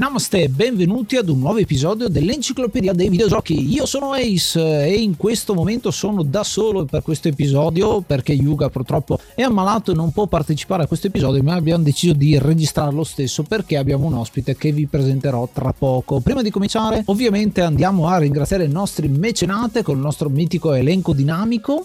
[0.00, 3.70] Namaste, benvenuti ad un nuovo episodio dell'Enciclopedia dei Videogiochi.
[3.70, 8.70] Io sono Ace e in questo momento sono da solo per questo episodio perché Yuga
[8.70, 13.04] purtroppo è ammalato e non può partecipare a questo episodio, ma abbiamo deciso di registrarlo
[13.04, 16.20] stesso perché abbiamo un ospite che vi presenterò tra poco.
[16.20, 21.12] Prima di cominciare, ovviamente andiamo a ringraziare i nostri mecenate con il nostro mitico elenco
[21.12, 21.84] dinamico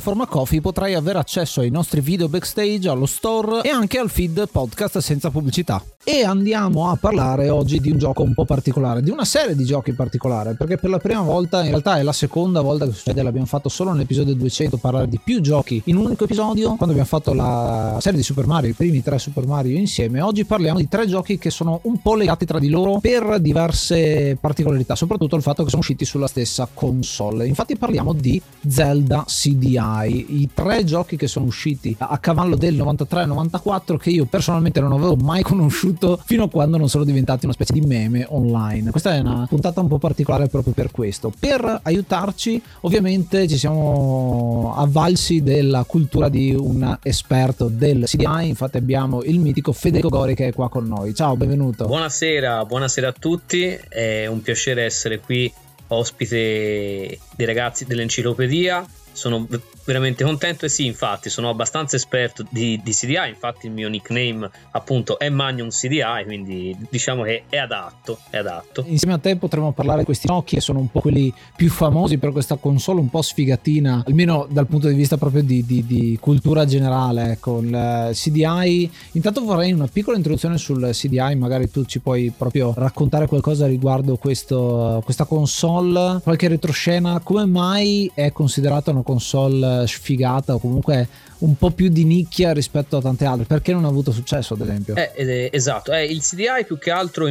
[0.00, 4.98] Coffee potrai avere accesso ai nostri video backstage, allo store e anche al feed podcast
[4.98, 5.84] senza pubblicità.
[6.04, 9.64] E andiamo a parlare oggi di un gioco un po' particolare, di una serie di
[9.64, 12.92] giochi in particolare, perché per la prima volta, in realtà è la seconda volta che
[12.92, 16.86] succede, l'abbiamo fatto solo nell'episodio 200 parlare di più giochi in un unico episodio, quando
[16.86, 20.20] abbiamo fatto la serie di Super Mario, i primi tre Super Mario insieme.
[20.22, 24.36] Oggi parliamo di tre giochi che sono un po' legati tra di loro per diverse
[24.40, 27.46] particolarità, soprattutto il fatto che sono usciti sulla stessa console.
[27.46, 33.26] Infatti parliamo di Zelda CDI i tre giochi che sono usciti a cavallo del 93
[33.26, 37.54] 94 che io personalmente non avevo mai conosciuto fino a quando non sono diventati una
[37.54, 38.90] specie di meme online.
[38.90, 41.32] Questa è una puntata un po' particolare proprio per questo.
[41.38, 49.22] Per aiutarci, ovviamente ci siamo avvalsi della cultura di un esperto del CDI, infatti abbiamo
[49.22, 51.14] il mitico Federico Gori che è qua con noi.
[51.14, 51.86] Ciao, benvenuto.
[51.86, 55.52] Buonasera, buonasera a tutti, è un piacere essere qui
[55.88, 59.46] ospite dei ragazzi dell'enciclopedia sono
[59.84, 64.48] veramente contento e sì infatti sono abbastanza esperto di, di, CDI infatti il mio nickname
[64.70, 68.84] appunto è Magnum CDI quindi diciamo che è adatto, è adatto.
[68.86, 72.32] Insieme a te potremmo parlare di questi che sono un po' quelli più famosi per
[72.32, 76.64] questa console un po' sfigatina almeno dal punto di vista proprio di, di, di cultura
[76.64, 82.32] generale con il CDI intanto vorrei una piccola introduzione sul CDI magari tu ci puoi
[82.36, 87.20] proprio raccontare qualcosa riguardo questo, questa console qualche retroscena.
[87.20, 91.08] Come mai è considerata una console sfigata o comunque
[91.38, 93.44] un po' più di nicchia rispetto a tante altre.
[93.44, 94.94] Perché non ha avuto successo ad esempio?
[94.94, 95.92] Eh, eh, esatto.
[95.92, 97.26] Eh, il CDI più che altro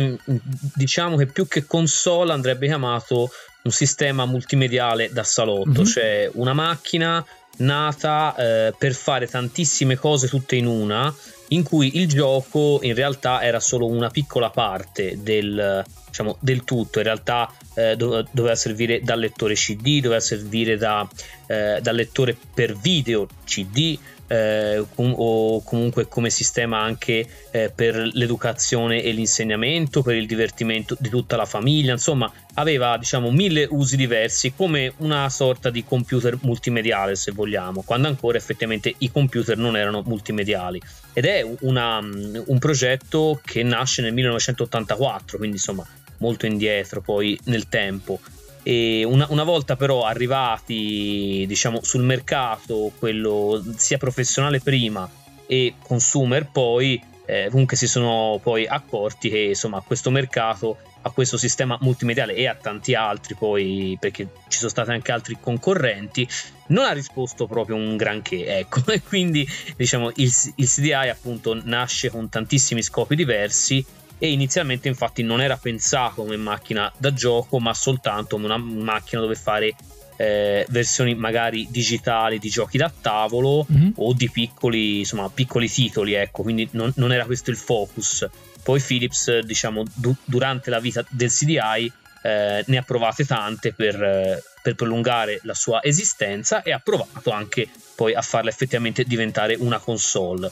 [0.76, 3.30] diciamo che più che console andrebbe chiamato
[3.64, 5.84] un sistema multimediale da salotto, mm-hmm.
[5.84, 7.24] cioè una macchina
[7.58, 11.14] nata eh, per fare tantissime cose tutte in una,
[11.52, 17.00] in cui il gioco in realtà era solo una piccola parte del, diciamo, del tutto.
[17.00, 21.08] In realtà eh, doveva servire da lettore CD, doveva servire da,
[21.48, 23.98] eh, da lettore per video CD,
[24.32, 30.96] eh, com- o comunque come sistema anche eh, per l'educazione e l'insegnamento, per il divertimento
[30.98, 36.38] di tutta la famiglia, insomma aveva diciamo mille usi diversi come una sorta di computer
[36.44, 40.82] multimediale se vogliamo, quando ancora effettivamente i computer non erano multimediali.
[41.12, 45.86] Ed è una, un progetto che nasce nel 1984, quindi insomma
[46.20, 48.20] molto indietro poi nel tempo
[48.64, 55.10] una, una, volta però arrivati diciamo sul mercato quello sia professionale prima
[55.48, 61.38] e consumer poi eh, comunque si sono poi accorti che insomma questo mercato a questo
[61.38, 66.28] sistema multimediale e a tanti altri poi perché ci sono stati anche altri concorrenti
[66.68, 68.82] non ha risposto proprio un granché ecco.
[68.92, 73.84] E quindi diciamo il, il CDI appunto nasce con tantissimi scopi diversi
[74.24, 79.20] e inizialmente infatti non era pensato come macchina da gioco ma soltanto come una macchina
[79.20, 79.74] dove fare
[80.16, 83.94] eh, versioni magari digitali di giochi da tavolo mm-hmm.
[83.96, 86.44] o di piccoli, insomma, piccoli titoli ecco.
[86.44, 88.30] Quindi non, non, era questo il focus.
[88.62, 91.92] Poi Philips diciamo du- durante la vita del CDI
[92.22, 97.32] eh, ne ha provate tante per, eh, per prolungare la sua esistenza e ha provato
[97.32, 100.52] anche poi a farla effettivamente diventare una console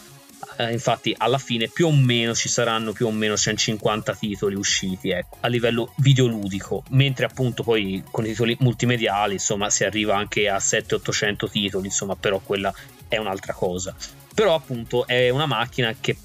[0.58, 5.10] eh, infatti alla fine più o meno ci saranno più o meno 150 titoli usciti
[5.10, 10.50] ecco, a livello videoludico, mentre appunto poi con i titoli multimediali insomma si arriva anche
[10.50, 12.74] a 700-800 titoli, insomma però quella
[13.08, 13.96] è un'altra cosa
[14.40, 16.16] però appunto è una macchina che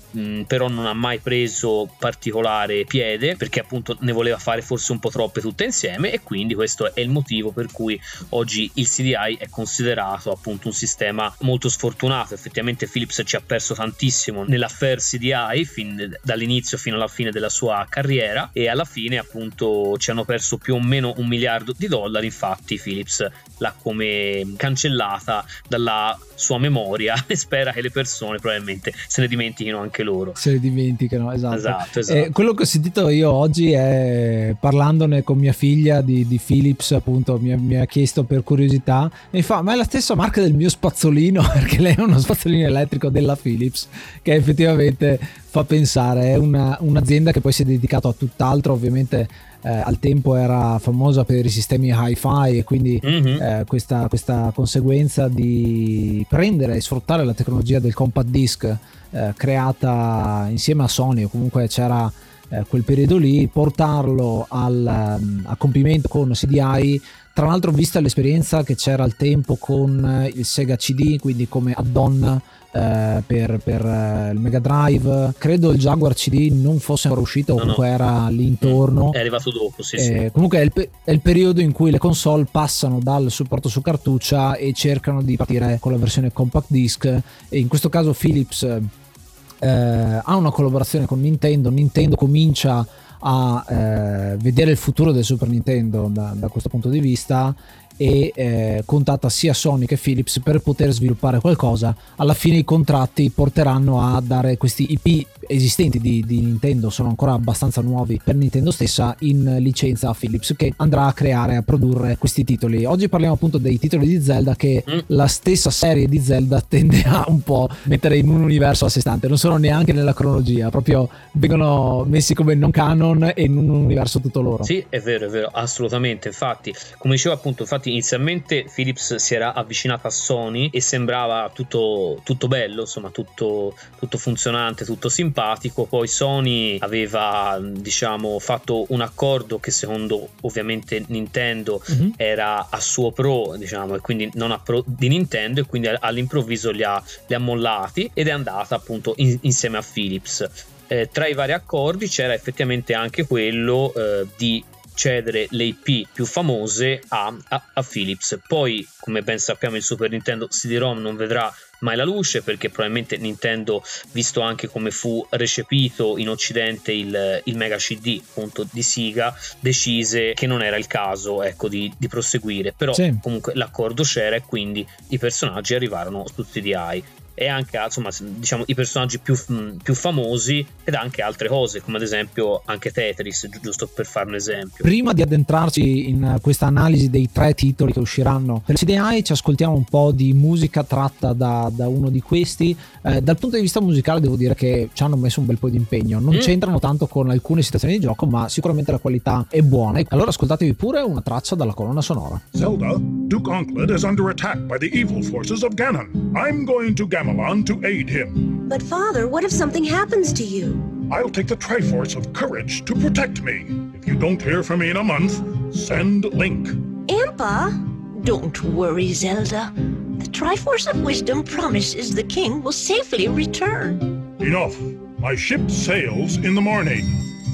[0.47, 5.11] però non ha mai preso particolare piede perché appunto ne voleva fare forse un po'
[5.11, 8.01] troppe tutte insieme e quindi questo è il motivo per cui
[8.31, 12.35] oggi il CDI è considerato appunto un sistema molto sfortunato.
[12.35, 17.85] Effettivamente Philips ci ha perso tantissimo nell'affair CDI fin dall'inizio fino alla fine della sua
[17.89, 22.27] carriera e alla fine appunto ci hanno perso più o meno un miliardo di dollari.
[22.27, 23.29] Infatti Philips
[23.59, 28.04] l'ha come cancellata dalla sua memoria e spera che le persone
[28.39, 30.33] probabilmente se ne dimentichino anche loro.
[30.35, 31.57] Se ne dimenticano, esatto.
[31.57, 32.19] esatto, esatto.
[32.19, 36.93] Eh, quello che ho sentito io oggi è parlandone con mia figlia di, di Philips,
[36.93, 40.55] appunto, mi, mi, ha chiesto per curiosità, mi fa, ma è la stessa marca del
[40.55, 43.89] mio spazzolino, perché lei è uno spazzolino elettrico della Philips,
[44.23, 45.19] che effettivamente
[45.55, 49.29] fa pensare, è una, un'azienda che poi si è dedicata a tutt'altro, ovviamente
[49.65, 53.41] eh, al tempo era famosa per i sistemi hi-fi e quindi mm-hmm.
[53.41, 58.65] eh, questa, questa, conseguenza di prendere e sfruttare la tecnologia del compact disc
[59.11, 62.11] eh, creata insieme a Sony o comunque c'era
[62.49, 67.01] eh, quel periodo lì, portarlo al, um, a compimento con CDI
[67.33, 71.73] tra l'altro vista l'esperienza che c'era al tempo con eh, il Sega CD quindi come
[71.73, 72.41] add-on
[72.75, 75.35] eh, per, per eh, il Mega Drive.
[75.39, 77.95] Credo il Jaguar CD non fosse ancora uscito, no, comunque no.
[77.95, 79.13] era lì intorno.
[79.13, 80.31] È arrivato dopo, sì, eh, sì.
[80.33, 84.57] Comunque è il, è il, periodo in cui le console passano dal supporto su cartuccia
[84.57, 87.05] e cercano di partire con la versione compact disc.
[87.05, 91.71] E in questo caso Philips eh, ha una collaborazione con Nintendo.
[91.71, 92.85] Nintendo comincia
[93.27, 97.55] a eh, vedere il futuro del Super Nintendo da, da questo punto di vista
[97.97, 101.95] e eh, contatta sia Sony che Philips per poter sviluppare qualcosa.
[102.17, 107.33] Alla fine i contratti porteranno a dare questi IP esistenti di, di, Nintendo, sono ancora
[107.33, 112.17] abbastanza nuovi per Nintendo stessa, in licenza a Philips che andrà a creare, a produrre
[112.19, 112.85] questi titoli.
[112.85, 114.99] Oggi parliamo appunto dei titoli di Zelda che mm.
[115.09, 119.01] la stessa serie di Zelda tende a un po' mettere in un universo a sé
[119.01, 123.69] stante, non sono neanche nella cronologia, proprio vengono messi come non canon e in un
[123.71, 124.65] universo tutto loro.
[124.65, 126.29] Sì, è vero, è vero, assolutamente.
[126.29, 131.51] Infatti, come dicevo appunto, infatti infatti inizialmente Philips si era avvicinata a Sony e sembrava
[131.53, 139.01] tutto, tutto bello, insomma tutto, tutto, funzionante, tutto simpatico, poi Sony aveva diciamo fatto un
[139.01, 142.11] accordo che secondo ovviamente Nintendo mm-hmm.
[142.17, 146.71] era a suo pro diciamo e quindi non a pro di Nintendo e quindi all'improvviso
[146.71, 150.49] li ha, li ha mollati ed è andata appunto in, insieme a Philips.
[150.87, 154.63] Eh, tra i vari accordi c'era effettivamente anche quello eh, di
[154.95, 158.39] cedere le IP più famose a, a, a, Philips.
[158.47, 163.17] Poi, come ben sappiamo, il Super Nintendo CD-ROM non vedrà mai la luce perché probabilmente
[163.17, 163.83] Nintendo,
[164.13, 170.33] visto anche come fu recepito in Occidente il, il Mega CD appunto di Siga, decise
[170.35, 172.73] che non era il caso ecco, di, di proseguire.
[172.77, 173.19] Però sì.
[173.21, 178.75] comunque l'accordo c'era e quindi i personaggi arrivarono su CDI e anche insomma, diciamo, i
[178.75, 179.37] personaggi più,
[179.83, 184.37] più, famosi ed anche altre cose, come ad esempio anche Tetris, giusto per fare un
[184.37, 184.85] esempio.
[184.85, 189.75] Prima di addentrarci in questa analisi dei tre titoli che usciranno per CDI, ci ascoltiamo
[189.75, 192.77] un po' di musica tratta da, da uno di questi.
[193.03, 195.69] Eh, dal punto di vista musicale devo dire che ci hanno messo un bel po'
[195.69, 196.39] di impegno, non mm.
[196.39, 200.01] c'entrano tanto con alcune situazioni di gioco, ma sicuramente la qualità è buona.
[200.09, 202.41] Allora ascoltatevi pure una traccia dalla colonna sonora.
[202.53, 206.33] Zelda, Duke Onkled is under attack by the evil forces of Ganon.
[206.35, 208.69] I'm going to Gamelon to aid him.
[208.69, 211.09] But father, what if something happens to you?
[211.11, 213.65] I'll take the Triforce of Courage to protect me.
[213.95, 215.33] If you don't hear from me in a month,
[215.75, 216.69] send Link.
[217.09, 218.25] Impa?
[218.25, 219.73] Don't worry, Zelda.
[219.75, 224.37] The Triforce of Wisdom promises the king will safely return.
[224.41, 224.79] Enough.
[225.19, 227.07] My ship sails in the morning.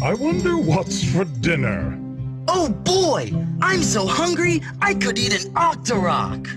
[0.03, 1.97] I wonder what's for dinner.
[2.49, 3.33] Oh boy!
[3.63, 6.49] I'm so hungry I could eat an Octorok!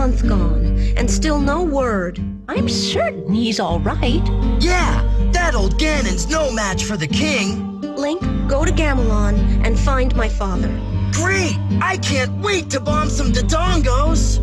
[0.00, 0.64] Month gone,
[0.96, 2.18] and still no word.
[2.48, 4.26] I'm certain he's all right.
[4.58, 7.82] Yeah, that old Ganon's no match for the king.
[7.96, 10.70] Link, go to Gamelon and find my father.
[11.12, 11.58] Great!
[11.82, 14.40] I can't wait to bomb some Dodongos!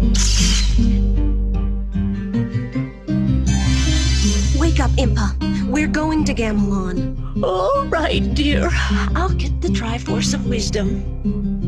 [4.60, 5.28] Wake up, Impa.
[5.68, 7.44] We're going to Gamelon.
[7.44, 8.70] All right, dear.
[9.16, 11.67] I'll get the Triforce of Wisdom.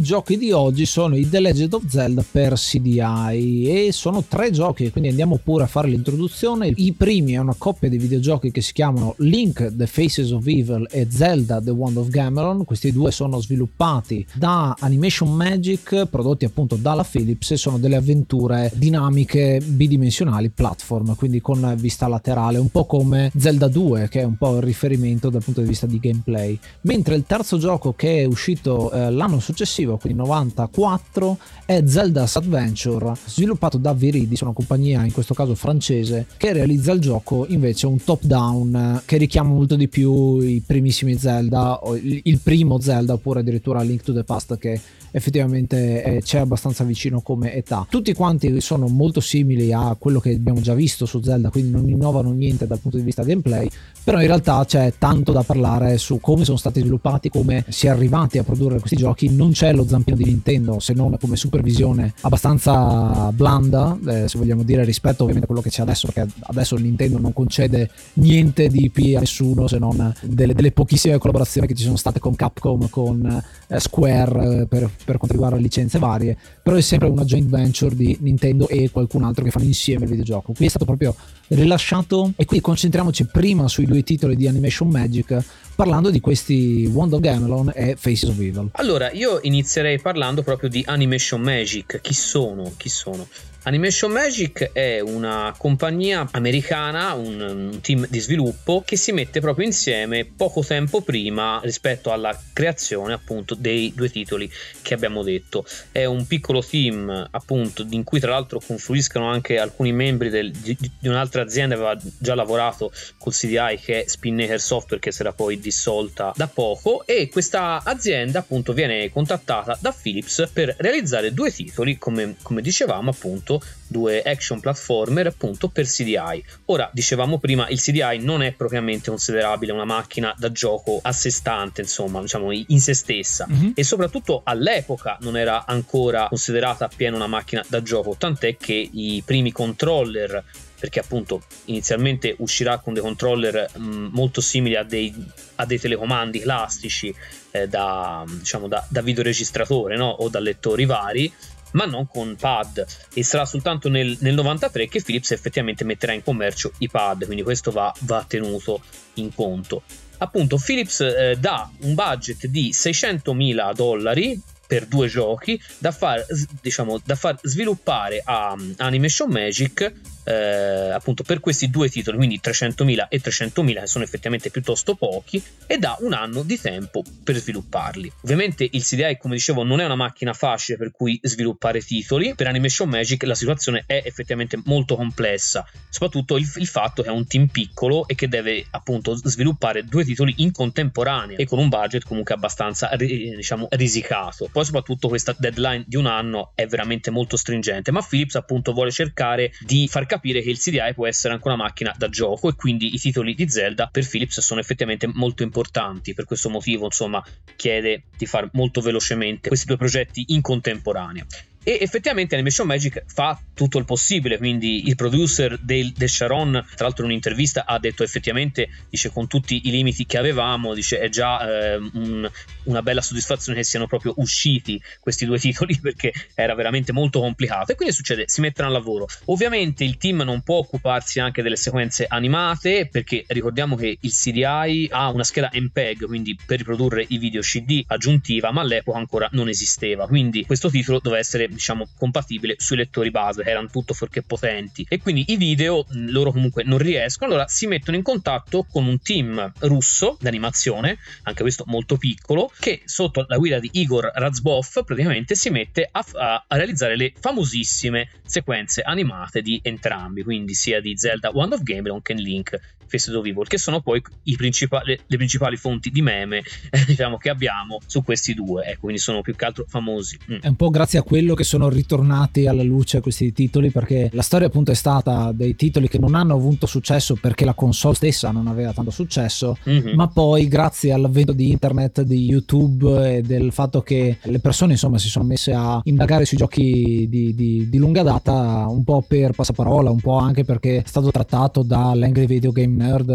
[0.00, 4.90] Giochi di oggi sono i The Legend of Zelda per CDI e sono tre giochi,
[4.90, 6.72] quindi andiamo pure a fare l'introduzione.
[6.74, 10.86] I primi è una coppia di videogiochi che si chiamano Link The Faces of Evil
[10.90, 12.64] e Zelda The Wand of Gamelon.
[12.64, 18.72] Questi due sono sviluppati da Animation Magic, prodotti appunto dalla Philips e sono delle avventure
[18.74, 24.36] dinamiche bidimensionali platform, quindi con vista laterale, un po' come Zelda 2 che è un
[24.36, 26.58] po' il riferimento dal punto di vista di gameplay.
[26.82, 32.36] Mentre il terzo gioco che è uscito eh, l'anno successivo successivo, quindi 94, è Zelda's
[32.36, 37.86] Adventure, sviluppato da Viridis, una compagnia in questo caso francese, che realizza il gioco invece
[37.86, 43.40] un top down che richiama molto di più i primissimi Zelda, il primo Zelda oppure
[43.40, 44.80] addirittura Link to the Past che
[45.10, 47.86] effettivamente eh, c'è abbastanza vicino come età.
[47.88, 51.88] Tutti quanti sono molto simili a quello che abbiamo già visto su Zelda, quindi non
[51.88, 53.68] innovano niente dal punto di vista gameplay,
[54.02, 57.90] però in realtà c'è tanto da parlare su come sono stati sviluppati, come si è
[57.90, 59.28] arrivati a produrre questi giochi.
[59.30, 64.62] Non c'è lo zampino di Nintendo se non come supervisione abbastanza blanda, eh, se vogliamo
[64.62, 68.84] dire, rispetto ovviamente a quello che c'è adesso, perché adesso Nintendo non concede niente di
[68.84, 72.88] IP a nessuno se non delle, delle pochissime collaborazioni che ci sono state con Capcom,
[72.88, 77.48] con eh, Square eh, per per quanto riguarda licenze varie, però è sempre una joint
[77.48, 80.52] venture di Nintendo e qualcun altro che fanno insieme il videogioco.
[80.52, 81.14] Qui è stato proprio
[81.50, 87.14] rilasciato e qui concentriamoci prima sui due titoli di Animation Magic parlando di questi Wand
[87.14, 88.68] of Gamelon e Faces of Evil.
[88.72, 92.00] Allora, io inizierei parlando proprio di Animation Magic.
[92.02, 92.74] Chi sono?
[92.76, 93.26] Chi sono?
[93.62, 100.24] Animation Magic è una compagnia americana, un, team di sviluppo che si mette proprio insieme
[100.24, 105.66] poco tempo prima rispetto alla creazione appunto dei due titoli che abbiamo detto.
[105.92, 110.74] È un piccolo team appunto in cui tra l'altro confluiscono anche alcuni membri del, di,
[110.98, 115.22] di, un'altra azienda che aveva già lavorato col CDI che è Spinnaker Software che si
[115.22, 121.32] era poi dissolta da poco e questa azienda appunto viene contattata da Philips per realizzare
[121.32, 126.44] due titoli come, come dicevamo appunto appunto due action platformer appunto per CDI.
[126.66, 131.30] Ora, dicevamo prima, il CDI non è propriamente considerabile una macchina da gioco a sé
[131.30, 133.70] stante, insomma, diciamo in se stessa mm-hmm.
[133.74, 139.22] e soprattutto all'epoca non era ancora considerata appieno una macchina da gioco, tant'è che i
[139.24, 140.42] primi controller
[140.80, 145.14] perché appunto inizialmente uscirà con dei controller mh, mm, molto simili a dei,
[145.56, 147.14] a dei telecomandi classici
[147.50, 150.08] eh, da, diciamo, da, da videoregistratore no?
[150.08, 151.32] o da lettori vari
[151.72, 152.84] ma non con pad
[153.14, 157.42] e sarà soltanto nel, nel 93 che Philips effettivamente metterà in commercio i pad, quindi
[157.42, 158.82] questo va, va tenuto
[159.14, 159.82] in conto.
[160.18, 166.24] Appunto, Philips eh, dà un budget di 600.000 dollari per due giochi da far,
[166.60, 169.92] diciamo, da far sviluppare a Animation Magic
[170.24, 175.42] eh, appunto per questi due titoli, quindi 300.000 e 300.000 che sono effettivamente piuttosto pochi
[175.66, 178.12] e dà un anno di tempo per svilupparli.
[178.22, 182.46] Ovviamente il CDI come dicevo non è una macchina facile per cui sviluppare titoli, per
[182.46, 187.26] Animation Magic la situazione è effettivamente molto complessa, soprattutto il, il fatto che è un
[187.26, 192.04] team piccolo e che deve appunto sviluppare due titoli in contemporanea e con un budget
[192.04, 194.48] comunque abbastanza diciamo risicato.
[194.50, 198.90] Poi soprattutto questa deadline di un anno è veramente molto stringente, ma Philips appunto vuole
[198.90, 202.54] cercare di far capire che il CDI può essere anche una macchina da gioco e
[202.56, 206.14] quindi i titoli di Zelda per Philips sono effettivamente molto importanti.
[206.14, 207.24] Per questo motivo, insomma,
[207.54, 211.24] chiede di fare molto velocemente questi due progetti in contemporanea
[211.62, 216.86] e effettivamente Animation Magic fa tutto il possibile quindi il producer del, del, Sharon tra
[216.86, 221.08] l'altro in un'intervista ha detto effettivamente dice con tutti i limiti che avevamo dice è
[221.08, 222.30] già eh, un,
[222.64, 227.72] una bella soddisfazione che siano proprio usciti questi due titoli perché era veramente molto complicato
[227.72, 229.06] e quindi succede si mettono al lavoro.
[229.26, 234.88] Ovviamente il team non può occuparsi anche delle sequenze animate perché ricordiamo che il CDI
[234.90, 239.48] ha una scheda MPEG quindi per riprodurre i video CD aggiuntiva ma all'epoca ancora non
[239.48, 240.06] esisteva.
[240.06, 244.86] Quindi questo titolo doveva essere diciamo compatibile sui lettori base, erano tutto fuorché potenti.
[244.88, 249.00] E quindi i video loro comunque non riescono, allora si mettono in contatto con un
[249.00, 255.34] team russo d'animazione, anche questo molto piccolo, che sotto la guida di Igor Razbov praticamente
[255.34, 260.96] si mette a, a, a realizzare le famosissime sequenze animate di entrambi, quindi sia di
[260.96, 264.02] Zelda One of Game che Link Face Evil, che sono poi
[264.36, 266.38] principali, le principali fonti di meme
[266.70, 270.18] eh, diciamo, che abbiamo su questi due, ecco, quindi sono più che altro famosi.
[270.30, 270.38] Mm.
[270.40, 274.22] È un po' grazie a quello che sono ritornati alla luce questi titoli, perché la
[274.22, 278.30] storia appunto è stata dei titoli che non hanno avuto successo perché la console stessa
[278.30, 279.94] non aveva tanto successo, mm-hmm.
[279.94, 284.98] ma poi grazie all'avvento di internet, di YouTube e del fatto che le persone insomma
[284.98, 289.32] si sono messe a indagare sui giochi di, di, di lunga data, un po' per
[289.32, 293.10] passaparola, un po' anche perché è stato trattato dall'Angry Video Game Nerd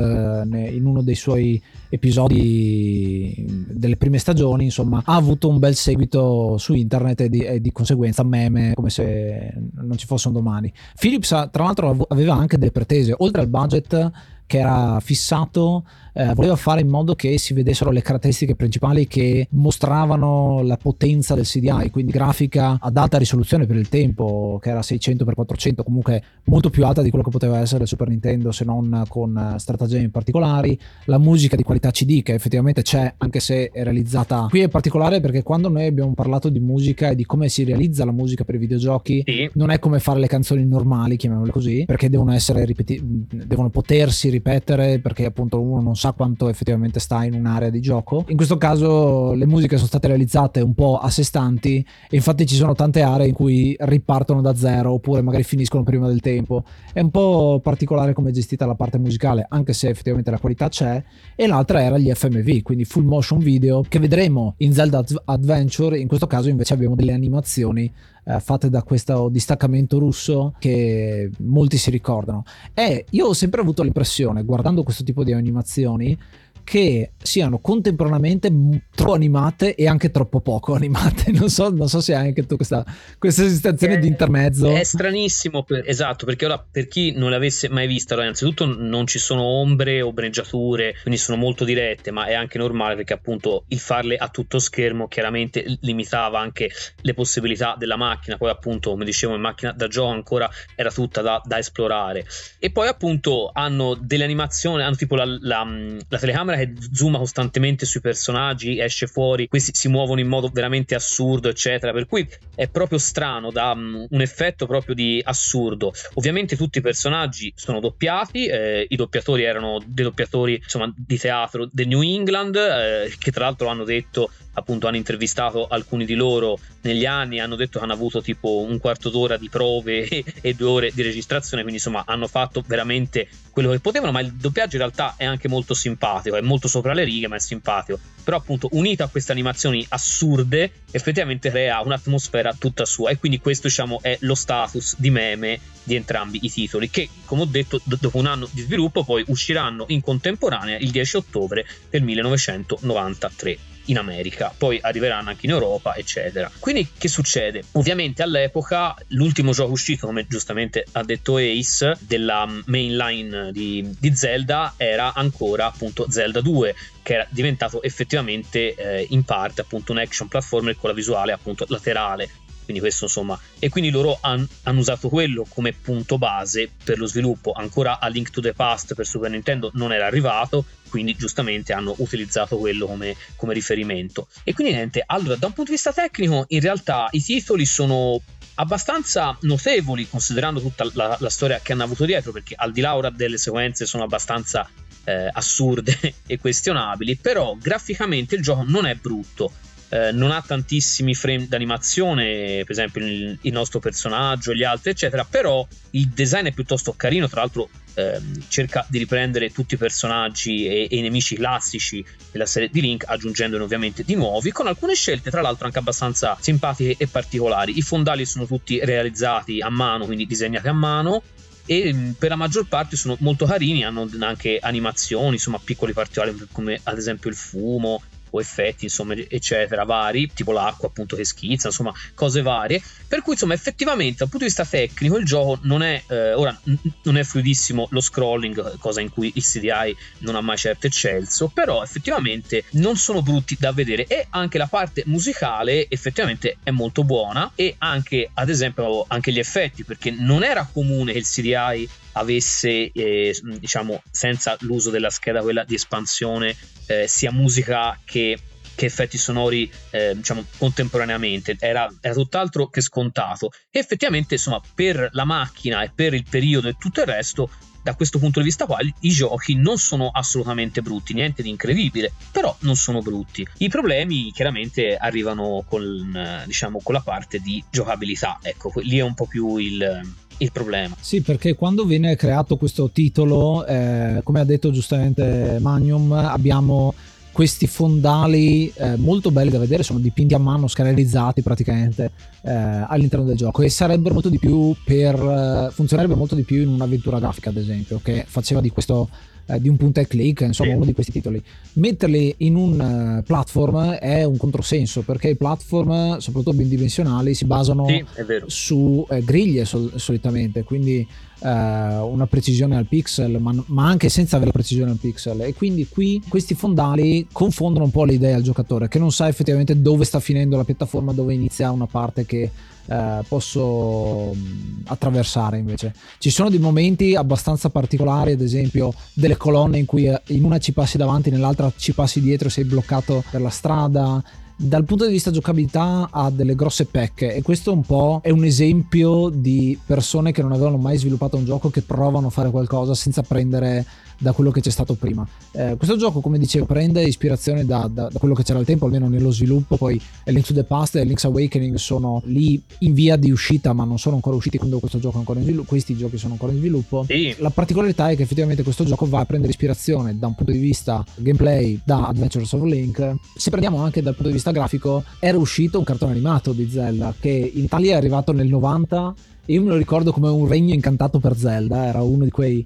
[0.53, 6.57] eh, in uno dei suoi episodi delle prime stagioni, insomma, ha avuto un bel seguito
[6.57, 10.72] su internet e di, e di conseguenza meme come se non ci fosse un domani.
[11.00, 14.12] Philips, tra l'altro, aveva anche delle pretese, oltre al budget
[14.48, 15.84] che era fissato
[16.15, 21.36] eh, voleva fare in modo che si vedessero le caratteristiche principali che mostravano la potenza
[21.36, 26.69] del CDI, quindi grafica ad alta risoluzione per il tempo, che era 600x400, comunque molto
[26.69, 30.79] più alta di quello che poteva essere il Super Nintendo, se non con stratagemmi particolari,
[31.05, 35.19] la musica di qualità CD che effettivamente c'è, anche se è realizzata qui è particolare
[35.19, 38.55] perché quando noi abbiamo parlato di musica e di come si realizza la musica per
[38.55, 39.50] i videogiochi, sì.
[39.53, 44.29] non è come fare le canzoni normali, chiamiamole così, perché devono essere ripeti- devono potersi
[44.29, 48.25] ripetere perché appunto uno non sa sa quanto effettivamente sta in un'area di gioco.
[48.27, 52.45] In questo caso le musiche sono state realizzate un po' a sé stanti e infatti
[52.45, 56.63] ci sono tante aree in cui ripartono da zero oppure magari finiscono prima del tempo.
[56.93, 60.69] È un po' particolare come è gestita la parte musicale, anche se effettivamente la qualità
[60.69, 61.03] c'è.
[61.35, 65.98] E l'altra era gli FMV, quindi full motion video che vedremo in Zelda Adventure.
[65.98, 67.91] In questo caso invece abbiamo delle animazioni
[68.25, 72.44] eh, fatte da questo distaccamento russo che molti si ricordano.
[72.74, 76.18] E io ho sempre avuto l'impressione, guardando questo tipo di animazioni,
[76.66, 78.51] che siano contemporaneamente
[78.94, 81.32] troppo animate e anche troppo poco animate.
[81.46, 82.84] Non so, non so se hai anche tu questa,
[83.20, 84.74] questa sensazione di intermezzo.
[84.74, 89.06] È stranissimo, per, esatto, perché ora per chi non l'avesse mai vista, allora, innanzitutto non
[89.06, 93.66] ci sono ombre o breggiature, quindi sono molto dirette, ma è anche normale perché appunto
[93.68, 99.06] il farle a tutto schermo chiaramente limitava anche le possibilità della macchina, poi appunto come
[99.06, 102.25] dicevo in macchina da gioco ancora era tutta da, da esplorare.
[102.60, 105.68] E poi appunto hanno delle animazioni, hanno tipo la, la,
[106.08, 110.50] la telecamera telecamera che zooma costantemente sui personaggi, esce fuori, questi si muovono in modo
[110.51, 111.91] veramente assurdo, eccetera.
[111.91, 115.94] Per cui è proprio strano, dà um, un effetto proprio di assurdo.
[116.13, 121.68] Ovviamente tutti i personaggi sono doppiati, eh, i doppiatori erano dei doppiatori insomma, di teatro
[121.72, 126.59] del New England, eh, che tra l'altro hanno detto appunto hanno intervistato alcuni di loro
[126.81, 130.07] negli anni, hanno detto che hanno avuto tipo un quarto d'ora di prove
[130.41, 134.33] e, due ore di registrazione, quindi insomma hanno fatto veramente quello che potevano, ma il
[134.33, 138.00] doppiaggio in realtà è anche molto simpatico, è molto sopra le righe, ma è simpatico.
[138.24, 143.68] Però appunto unito a queste animazioni assurde, effettivamente crea un'atmosfera tutta sua e quindi questo
[143.68, 147.98] diciamo è lo status di meme di entrambi i titoli che come ho detto d-
[148.00, 153.98] dopo un anno di sviluppo poi usciranno in contemporanea il 10 ottobre del 1993 in
[153.98, 156.51] America, poi arriveranno anche in Europa, eccetera.
[156.59, 157.63] Quindi che succede?
[157.74, 164.74] Ovviamente all'epoca l'ultimo gioco uscito, come giustamente ha detto Ace, della mainline di, di Zelda
[164.77, 170.27] era ancora appunto Zelda 2, che era diventato effettivamente eh, in parte appunto un action
[170.27, 172.29] platformer con la visuale appunto laterale
[172.66, 177.06] quindi questo insomma e quindi loro han, hanno usato quello come punto base per lo
[177.06, 177.54] sviluppo.
[177.54, 181.94] Ancora a Link to the Past per Super Nintendo non era arrivato quindi giustamente hanno
[181.98, 184.28] utilizzato quello come, come riferimento.
[184.44, 188.22] E quindi niente allora da un punto di vista tecnico in realtà i titoli sono
[188.56, 192.96] abbastanza notevoli considerando tutta la, la, storia che hanno avuto dietro perché al di là
[192.96, 194.70] ora delle sequenze sono abbastanza
[195.04, 199.51] eh, assurde e questionabili però graficamente il gioco non è brutto
[199.89, 205.24] eh, non ha tantissimi frame d'animazione, per esempio il, il, nostro personaggio gli altri, eccetera,
[205.24, 210.67] però il design è piuttosto carino, tra l'altro ehm, cerca di riprendere tutti i personaggi
[210.67, 214.95] e, e, i nemici classici della serie di Link, aggiungendone ovviamente di nuovi, con alcune
[214.95, 217.77] scelte tra l'altro anche abbastanza simpatiche e particolari.
[217.77, 221.21] I fondali sono tutti realizzati a mano, quindi disegnati a mano,
[221.65, 226.48] e mm, per la maggior parte sono molto carini, hanno anche animazioni, insomma piccoli particolari
[226.51, 228.01] come ad esempio il fumo,
[228.35, 232.81] o effetti, insomma, eccetera, vari, tipo l'acqua appunto che schizza, insomma, cose varie.
[233.07, 236.57] Per cui, insomma, effettivamente dal punto di vista tecnico il gioco non è, eh, ora,
[236.65, 240.87] n- non è fluidissimo lo scrolling, cosa in cui il CDI non ha mai certo
[240.87, 246.71] eccelso, però effettivamente non sono brutti da vedere e anche la parte musicale effettivamente è
[246.71, 251.25] molto buona e anche, ad esempio, anche gli effetti, perché non era comune che il
[251.25, 256.56] CDI avesse, eh, diciamo, senza l'uso della scheda quella di espansione,
[256.88, 258.38] eh, sia musica che,
[258.75, 261.56] che effetti sonori, eh, diciamo, contemporaneamente.
[261.60, 263.51] Era, era, tutt'altro che scontato.
[263.70, 267.50] E effettivamente, insomma, per la macchina e per il periodo e tutto il resto,
[267.84, 272.12] da questo punto di vista qua i giochi non sono assolutamente brutti, niente di incredibile,
[272.32, 273.48] però non sono brutti.
[273.58, 279.14] I problemi chiaramente arrivano con, diciamo, con la parte di giocabilità, ecco, lì è un
[279.14, 280.01] po' più il,
[280.37, 280.95] il problema.
[281.00, 286.93] Sì, perché quando viene creato questo titolo, eh, come ha detto giustamente Magnum, abbiamo
[287.35, 292.50] questi fondali eh, molto belli da vedere, sono dipinti a mano, scanerizzati praticamente eh,
[292.87, 296.69] all'interno del gioco e sarebbero molto di più per eh, funzionerebbe molto di più in
[296.69, 299.09] un'avventura grafica, ad esempio, che faceva di questo
[299.48, 301.42] eh, di un punta e click, insomma uno di questi titoli.
[301.74, 307.86] Metterli in un uh, platform è un controsenso perché i platform, soprattutto bidimensionali, si basano
[307.88, 308.03] sì,
[308.48, 311.08] su eh, griglie sol- solitamente, quindi
[311.39, 315.41] uh, una precisione al pixel, ma, ma, anche senza avere la precisione al pixel.
[315.41, 319.27] E quindi qui questi fondali confondono un po' le idee al giocatore che non sa
[319.27, 322.51] effettivamente dove sta finendo la piattaforma, dove inizia una parte che
[322.87, 325.93] eh, posso mm, attraversare invece.
[326.19, 330.59] Ci sono dei momenti abbastanza particolari, ad esempio delle colonne in cui eh, in una
[330.59, 334.24] ci passi davanti, nell'altra ci passi dietro, sei bloccato per la strada
[334.57, 338.46] dal punto di vista giocabilità ha delle grosse pecche e questo un po' è un
[338.46, 342.94] esempio di persone che non avevano mai sviluppato un gioco che provano a fare qualcosa
[342.94, 343.85] senza prendere
[344.18, 345.28] da quello che c'è stato prima.
[345.51, 348.86] Eh, questo gioco, come dicevo, prende ispirazione da, da, da, quello che c'era al tempo,
[348.86, 349.78] almeno nello sviluppo.
[349.78, 353.84] Poi Link to the Past e Link's Awakening sono lì in via di uscita, ma
[353.84, 355.70] non sono ancora usciti quando questo gioco è ancora in sviluppo.
[355.70, 357.06] Questi giochi sono ancora in sviluppo.
[357.08, 357.36] Sì.
[357.40, 360.60] La particolarità è che effettivamente questo gioco va a prendere ispirazione da un punto di
[360.60, 363.16] vista gameplay da Adventures of Link.
[363.36, 367.14] Se prendiamo anche dal punto di vista grafico, era uscito un cartone animato di Zelda
[367.20, 369.14] che in Italia è arrivato nel 90
[369.48, 372.66] io me lo ricordo come un regno incantato per Zelda, era uno di quei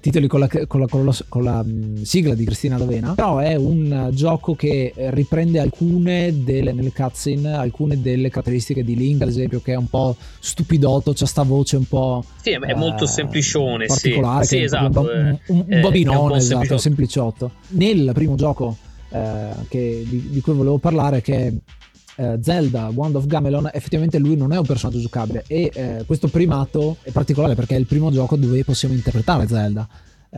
[0.00, 3.38] titoli con la, con la, con la, con la mh, sigla di Cristina D'Avena, però
[3.38, 9.28] è un gioco che riprende alcune delle, nelle cutscene, alcune delle caratteristiche di Link, ad
[9.28, 12.24] esempio, che è un po' stupidotto, c'ha sta voce un po'...
[12.40, 15.00] Sì, è molto eh, semplicione, particolare, sì, sì esatto.
[15.00, 17.52] Un, un, un bobinone, esatto, sempliciotto.
[17.68, 18.76] Nel primo gioco
[19.10, 21.52] eh, che, di, di cui volevo parlare, che
[22.20, 26.28] eh, Zelda Wand of Gamelon effettivamente lui non è un personaggio giocabile e eh, questo
[26.28, 29.88] primato è particolare perché è il primo gioco dove possiamo interpretare Zelda.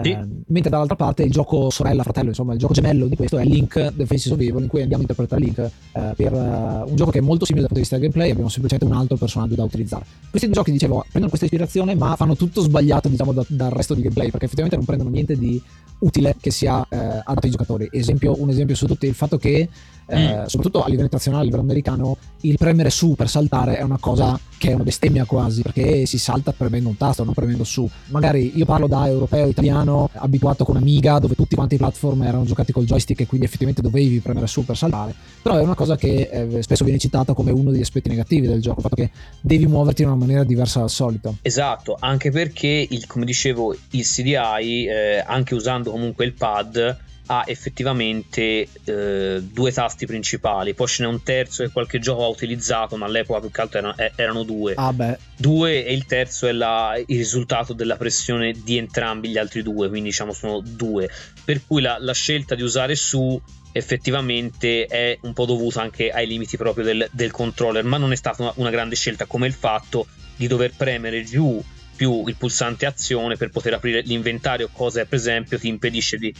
[0.01, 0.09] Sì.
[0.09, 3.45] Eh, mentre dall'altra parte il gioco sorella, fratello, insomma il gioco gemello di questo è
[3.45, 6.97] Link The Faces of Evil in cui andiamo a interpretare Link eh, per uh, un
[6.97, 9.17] gioco che è molto simile dal punto di vista del gameplay abbiamo semplicemente un altro
[9.19, 10.07] personaggio da utilizzare.
[10.31, 13.93] Questi due giochi dicevo prendono questa ispirazione ma fanno tutto sbagliato diciamo da, dal resto
[13.93, 15.61] di gameplay perché effettivamente non prendono niente di
[15.99, 17.89] utile che sia eh, adatto ai giocatori.
[17.93, 19.69] Esempio, un esempio su tutti è il fatto che
[20.13, 20.45] eh, mm.
[20.45, 24.39] soprattutto a livello internazionale, a livello americano, il premere su per saltare è una cosa
[24.59, 27.89] che è una bestemmia quasi, perché si salta premendo un tasto, non premendo su.
[28.07, 32.45] Magari io parlo da europeo italiano, abituato con Amiga, dove tutti quanti i platform erano
[32.45, 35.97] giocati col joystick e quindi effettivamente dovevi premere su per saltare, però è una cosa
[35.97, 39.11] che eh, spesso viene citata come uno degli aspetti negativi del gioco, il fatto che
[39.41, 41.39] devi muoverti in una maniera diversa dal solito.
[41.43, 46.99] Esatto, anche perché, il, come dicevo, il CDI, eh, anche usando comunque il pad,
[47.33, 52.29] ha effettivamente eh, due tasti principali, poi ce n'è un terzo che qualche gioco ha
[52.29, 54.75] utilizzato, ma all'epoca più che altro erano, eh, erano due.
[54.77, 55.19] Ah beh.
[55.35, 59.89] Due e il terzo è la, il risultato della pressione di entrambi gli altri due,
[59.89, 61.09] quindi diciamo sono due.
[61.43, 63.41] Per cui la, la scelta di usare su
[63.73, 68.17] effettivamente è un po' dovuta anche ai limiti proprio del, del controller, ma non è
[68.17, 71.65] stata una, una grande scelta come il fatto di dover premere giù
[71.97, 76.35] più il pulsante azione per poter aprire l'inventario, cosa per esempio ti impedisce di,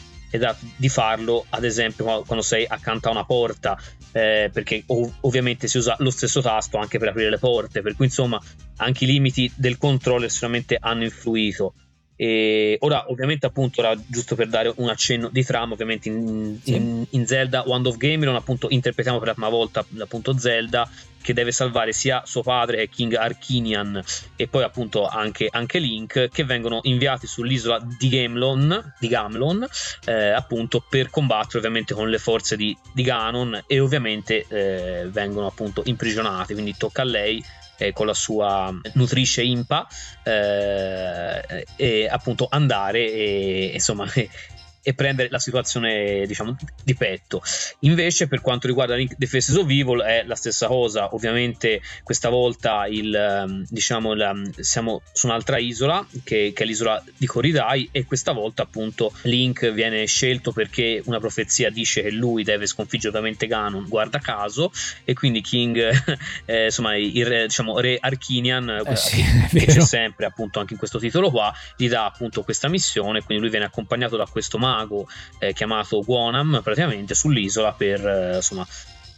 [0.77, 3.79] di farlo, ad esempio quando sei accanto a una porta,
[4.13, 7.95] eh, perché ov- ovviamente si usa lo stesso tasto anche per aprire le porte, per
[7.95, 8.41] cui insomma
[8.77, 11.75] anche i limiti del controller sicuramente hanno influito.
[12.23, 16.77] E ora, ovviamente, appunto, ora, giusto per dare un accenno di trama, ovviamente in, sì.
[16.77, 20.89] in, in Zelda Wand of Gamelon, appunto, interpretiamo per la prima volta appunto Zelda
[21.21, 24.01] che deve salvare sia suo padre che King Archinian
[24.37, 29.67] e poi appunto anche, anche Link che vengono inviati sull'isola di Gamelon, di Gamelon
[30.05, 35.47] eh, appunto per combattere ovviamente con le forze di, di Ganon e ovviamente eh, vengono
[35.47, 37.43] appunto imprigionati quindi tocca a lei
[37.87, 39.87] eh, con la sua nutrice Impa
[40.23, 44.07] eh, e appunto andare e insomma
[44.83, 47.43] e prendere la situazione diciamo di petto.
[47.81, 51.15] Invece per quanto riguarda Link The Faces of Evil è la stessa cosa.
[51.15, 57.03] Ovviamente questa volta il, ehm, diciamo la, siamo su un'altra isola che, che, è l'isola
[57.17, 62.43] di Corridai e questa volta appunto Link viene scelto perché una profezia dice che lui
[62.43, 64.73] deve sconfiggere ovviamente Ganon guarda caso
[65.05, 65.79] e quindi King
[66.45, 70.79] eh, insomma il re, diciamo, re Archinian eh sì, che c'è sempre appunto anche in
[70.79, 74.72] questo titolo qua gli dà appunto questa missione quindi lui viene accompagnato da questo mago
[74.73, 75.07] mago
[75.39, 78.67] eh, chiamato Guanam praticamente sull'isola per eh, insomma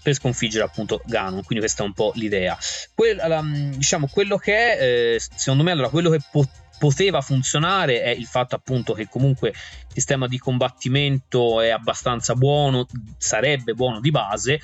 [0.03, 1.43] per sconfiggere appunto Ganon.
[1.43, 2.57] Quindi questa è un po' l'idea.
[2.95, 6.47] Que- la, diciamo quello che è eh, secondo me allora quello che po-
[6.79, 9.55] poteva funzionare è il fatto appunto che comunque il
[9.89, 12.87] sistema di combattimento è abbastanza buono
[13.17, 14.61] sarebbe buono di base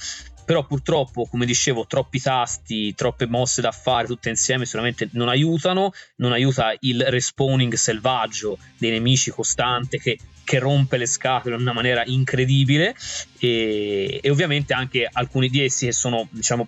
[0.50, 5.92] però purtroppo come dicevo troppi tasti troppe mosse da fare tutte insieme sicuramente non aiutano
[6.16, 11.72] non aiuta il respawning selvaggio dei nemici costante che, che rompe le scatole in una
[11.72, 12.96] maniera incredibile.
[13.38, 16.66] E, e ovviamente anche alcuni di essi che sono diciamo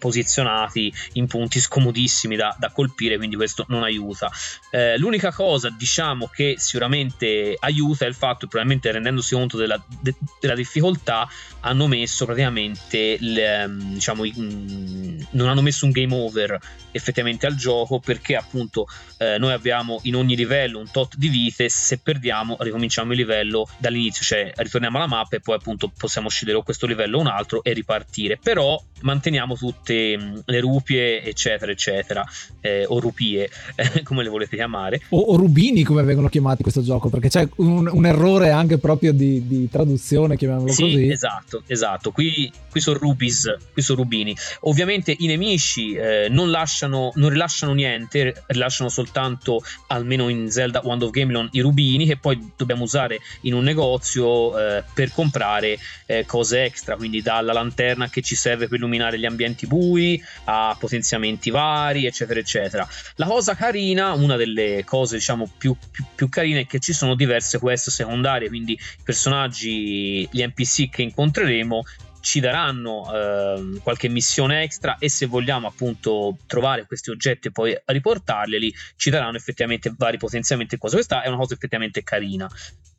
[0.00, 4.28] posizionati in punti scomodissimi da, da colpire, quindi questo non aiuta.
[4.70, 10.14] Eh, l'unica cosa, diciamo, che sicuramente aiuta è il fatto, probabilmente rendendosi conto della, de,
[10.40, 11.28] della difficoltà,
[11.60, 16.58] hanno messo praticamente, le, ehm, diciamo, mh, non hanno messo un game over
[16.92, 18.86] effettivamente al gioco perché appunto
[19.18, 23.68] eh, noi abbiamo in ogni livello un tot di vite, se perdiamo ricominciamo il livello
[23.78, 27.62] dall'inizio, cioè ritorniamo alla mappa e poi appunto possiamo scegliere questo livello o un altro
[27.62, 32.24] e ripartire, però manteniamo tutte tutte mm, le rupie, eccetera, eccetera,
[32.60, 33.50] eh, o rupie,
[34.04, 35.00] come le volete chiamare.
[35.10, 39.12] O, o, rubini, come vengono chiamati questo gioco, perché c'è un, un errore anche proprio
[39.12, 41.10] di, di traduzione, chiamiamolo sì, così.
[41.10, 42.12] Esatto, esatto.
[42.12, 44.36] Qui, qui sono rubis, qui sono rubini.
[44.60, 51.02] Ovviamente i nemici eh, non, lasciano, non rilasciano niente, rilasciano soltanto, almeno in Zelda Wand
[51.02, 56.24] of Gamelon, i rubini che poi dobbiamo usare in un negozio eh, per comprare eh,
[56.26, 60.76] cose extra, quindi dalla lanterna che ci serve per illuminare gli ambienti bui bui, ha
[60.78, 62.86] potenziamenti vari, eccetera, eccetera.
[63.16, 67.14] La cosa carina, una delle cose diciamo più, più, più carine è che ci sono
[67.14, 71.84] diverse quest secondarie, quindi i personaggi, gli NPC che incontreremo
[72.20, 77.76] ci daranno eh, qualche missione extra e se vogliamo appunto trovare questi oggetti e poi
[77.84, 82.48] riportarli ci daranno effettivamente vari potenziamenti cosa questa è una cosa effettivamente carina.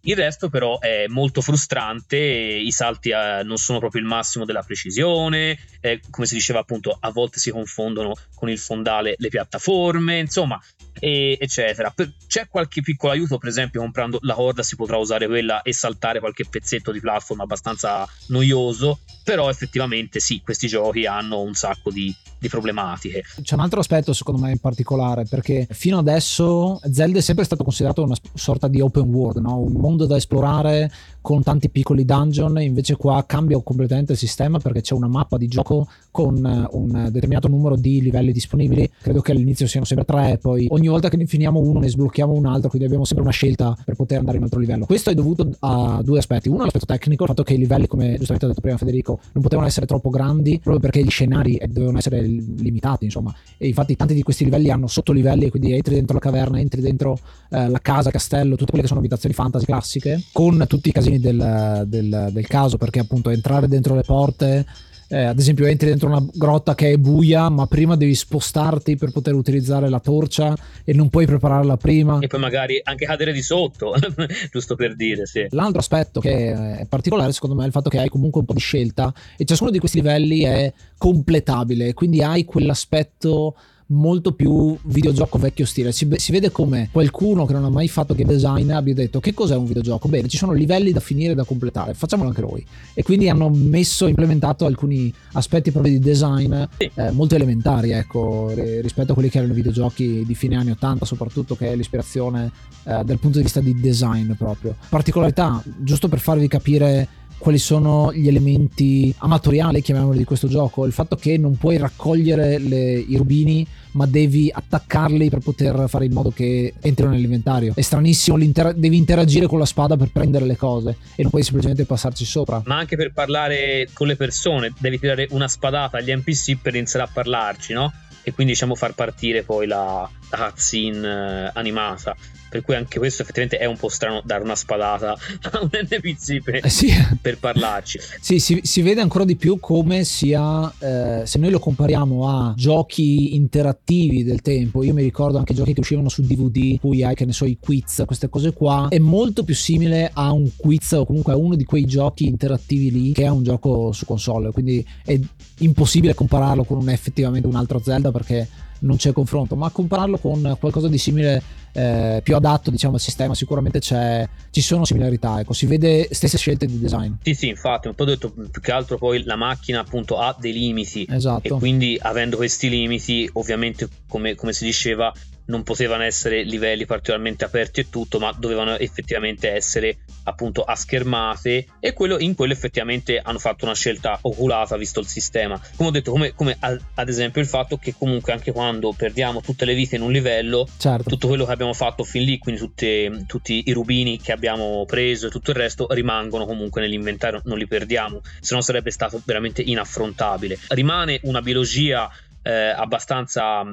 [0.03, 4.63] Il resto però è molto frustrante, i salti eh, non sono proprio il massimo della
[4.63, 10.17] precisione, eh, come si diceva appunto a volte si confondono con il fondale le piattaforme,
[10.17, 10.59] insomma,
[10.99, 11.91] e, eccetera.
[11.91, 15.73] Per, c'è qualche piccolo aiuto, per esempio comprando la corda si potrà usare quella e
[15.73, 21.91] saltare qualche pezzetto di platform abbastanza noioso, però effettivamente sì, questi giochi hanno un sacco
[21.91, 23.21] di, di problematiche.
[23.43, 27.63] C'è un altro aspetto secondo me in particolare, perché fino adesso Zelda è sempre stato
[27.63, 29.59] considerato una sorta di open world, no?
[29.59, 34.81] un mondo da esplorare con tanti piccoli dungeon, invece qua cambia completamente il sistema perché
[34.81, 39.33] c'è una mappa di gioco con eh, un determinato numero di livelli disponibili, credo che
[39.33, 42.69] all'inizio siano sempre tre, poi ogni volta che ne finiamo uno ne sblocchiamo un altro,
[42.69, 44.85] quindi abbiamo sempre una scelta per poter andare in un altro livello.
[44.87, 48.15] Questo è dovuto a due aspetti, uno l'aspetto tecnico, il fatto che i livelli, come
[48.17, 51.99] giustamente ha detto prima Federico, non potevano essere troppo grandi proprio perché gli scenari dovevano
[51.99, 56.19] essere limitati, insomma, e infatti tanti di questi livelli hanno sottolivelli, quindi entri dentro la
[56.19, 57.17] caverna, entri dentro
[57.49, 61.19] eh, la casa, castello, tutte quelle che sono abitazioni fantasy classiche, con tutti i casini
[61.19, 64.65] del, del, del caso, perché appunto entrare dentro le porte
[65.11, 69.11] eh, ad esempio entri dentro una grotta che è buia, ma prima devi spostarti per
[69.11, 72.19] poter utilizzare la torcia e non puoi prepararla prima.
[72.19, 73.93] E poi magari anche cadere di sotto,
[74.51, 75.45] giusto per dire, sì.
[75.49, 78.53] L'altro aspetto che è particolare secondo me è il fatto che hai comunque un po'
[78.53, 83.55] di scelta e ciascuno di questi livelli è completabile, quindi hai quell'aspetto
[83.91, 85.91] molto più videogioco vecchio stile.
[85.91, 89.33] Si, si, vede come qualcuno che non ha mai fatto game design abbia detto che
[89.33, 90.07] cos'è un videogioco?
[90.07, 92.65] Bene, ci sono livelli da finire da completare, facciamolo anche noi.
[92.93, 99.11] E quindi hanno messo, implementato alcuni aspetti proprio di design eh, molto elementari, ecco, rispetto
[99.11, 102.51] a quelli che erano i videogiochi di fine anni 80, soprattutto che è l'ispirazione
[102.83, 104.75] eh, dal punto di vista di design proprio.
[104.89, 107.07] Particolarità, giusto per farvi capire
[107.41, 110.85] quali sono gli elementi amatoriali, chiamiamoli, di questo gioco.
[110.85, 116.05] Il fatto che non puoi raccogliere le, i rubini, ma devi attaccarli per poter fare
[116.05, 117.73] in modo che entrino nell'inventario.
[117.75, 121.85] È stranissimo, devi interagire con la spada per prendere le cose e non puoi semplicemente
[121.85, 122.61] passarci sopra.
[122.65, 127.05] Ma anche per parlare con le persone, devi tirare una spadata agli NPC per iniziare
[127.05, 127.91] a parlarci, no?
[128.23, 132.15] E quindi diciamo far partire poi la, cutscene eh, animata
[132.51, 135.11] per cui anche questo effettivamente è un po' strano dare una spadata
[135.51, 136.91] a un NPC per, eh sì.
[137.21, 137.97] per parlarci.
[138.19, 142.53] Sì, si, si, vede ancora di più come sia, eh, se noi lo compariamo a
[142.57, 147.15] giochi interattivi del tempo, io mi ricordo anche giochi che uscivano su DVD, cui hai
[147.15, 150.91] che ne so i quiz, queste cose qua, è molto più simile a un quiz
[150.91, 154.51] o comunque a uno di quei giochi interattivi lì che a un gioco su console,
[154.51, 155.17] quindi è
[155.59, 158.45] impossibile compararlo con un, effettivamente un altro Zelda perché
[158.81, 163.33] non c'è confronto, ma compararlo con qualcosa di simile eh, più adatto diciamo al sistema
[163.33, 167.87] sicuramente c'è, ci sono similarità ecco si vede stesse scelte di design sì sì infatti
[167.87, 171.55] un po' detto più che altro poi la macchina appunto ha dei limiti esatto.
[171.55, 175.13] e quindi avendo questi limiti ovviamente come, come si diceva
[175.51, 181.65] non potevano essere livelli particolarmente aperti e tutto, ma dovevano effettivamente essere appunto a schermate
[181.79, 185.59] e quello, in quello effettivamente hanno fatto una scelta oculata visto il sistema.
[185.75, 189.65] Come ho detto, come, come ad esempio il fatto che comunque anche quando perdiamo tutte
[189.65, 191.09] le vite in un livello, certo.
[191.09, 195.27] tutto quello che abbiamo fatto fin lì, quindi tutte, tutti i rubini che abbiamo preso
[195.27, 199.61] e tutto il resto rimangono comunque nell'inventario, non li perdiamo, se no sarebbe stato veramente
[199.61, 200.57] inaffrontabile.
[200.69, 202.09] Rimane una biologia
[202.41, 203.63] eh, abbastanza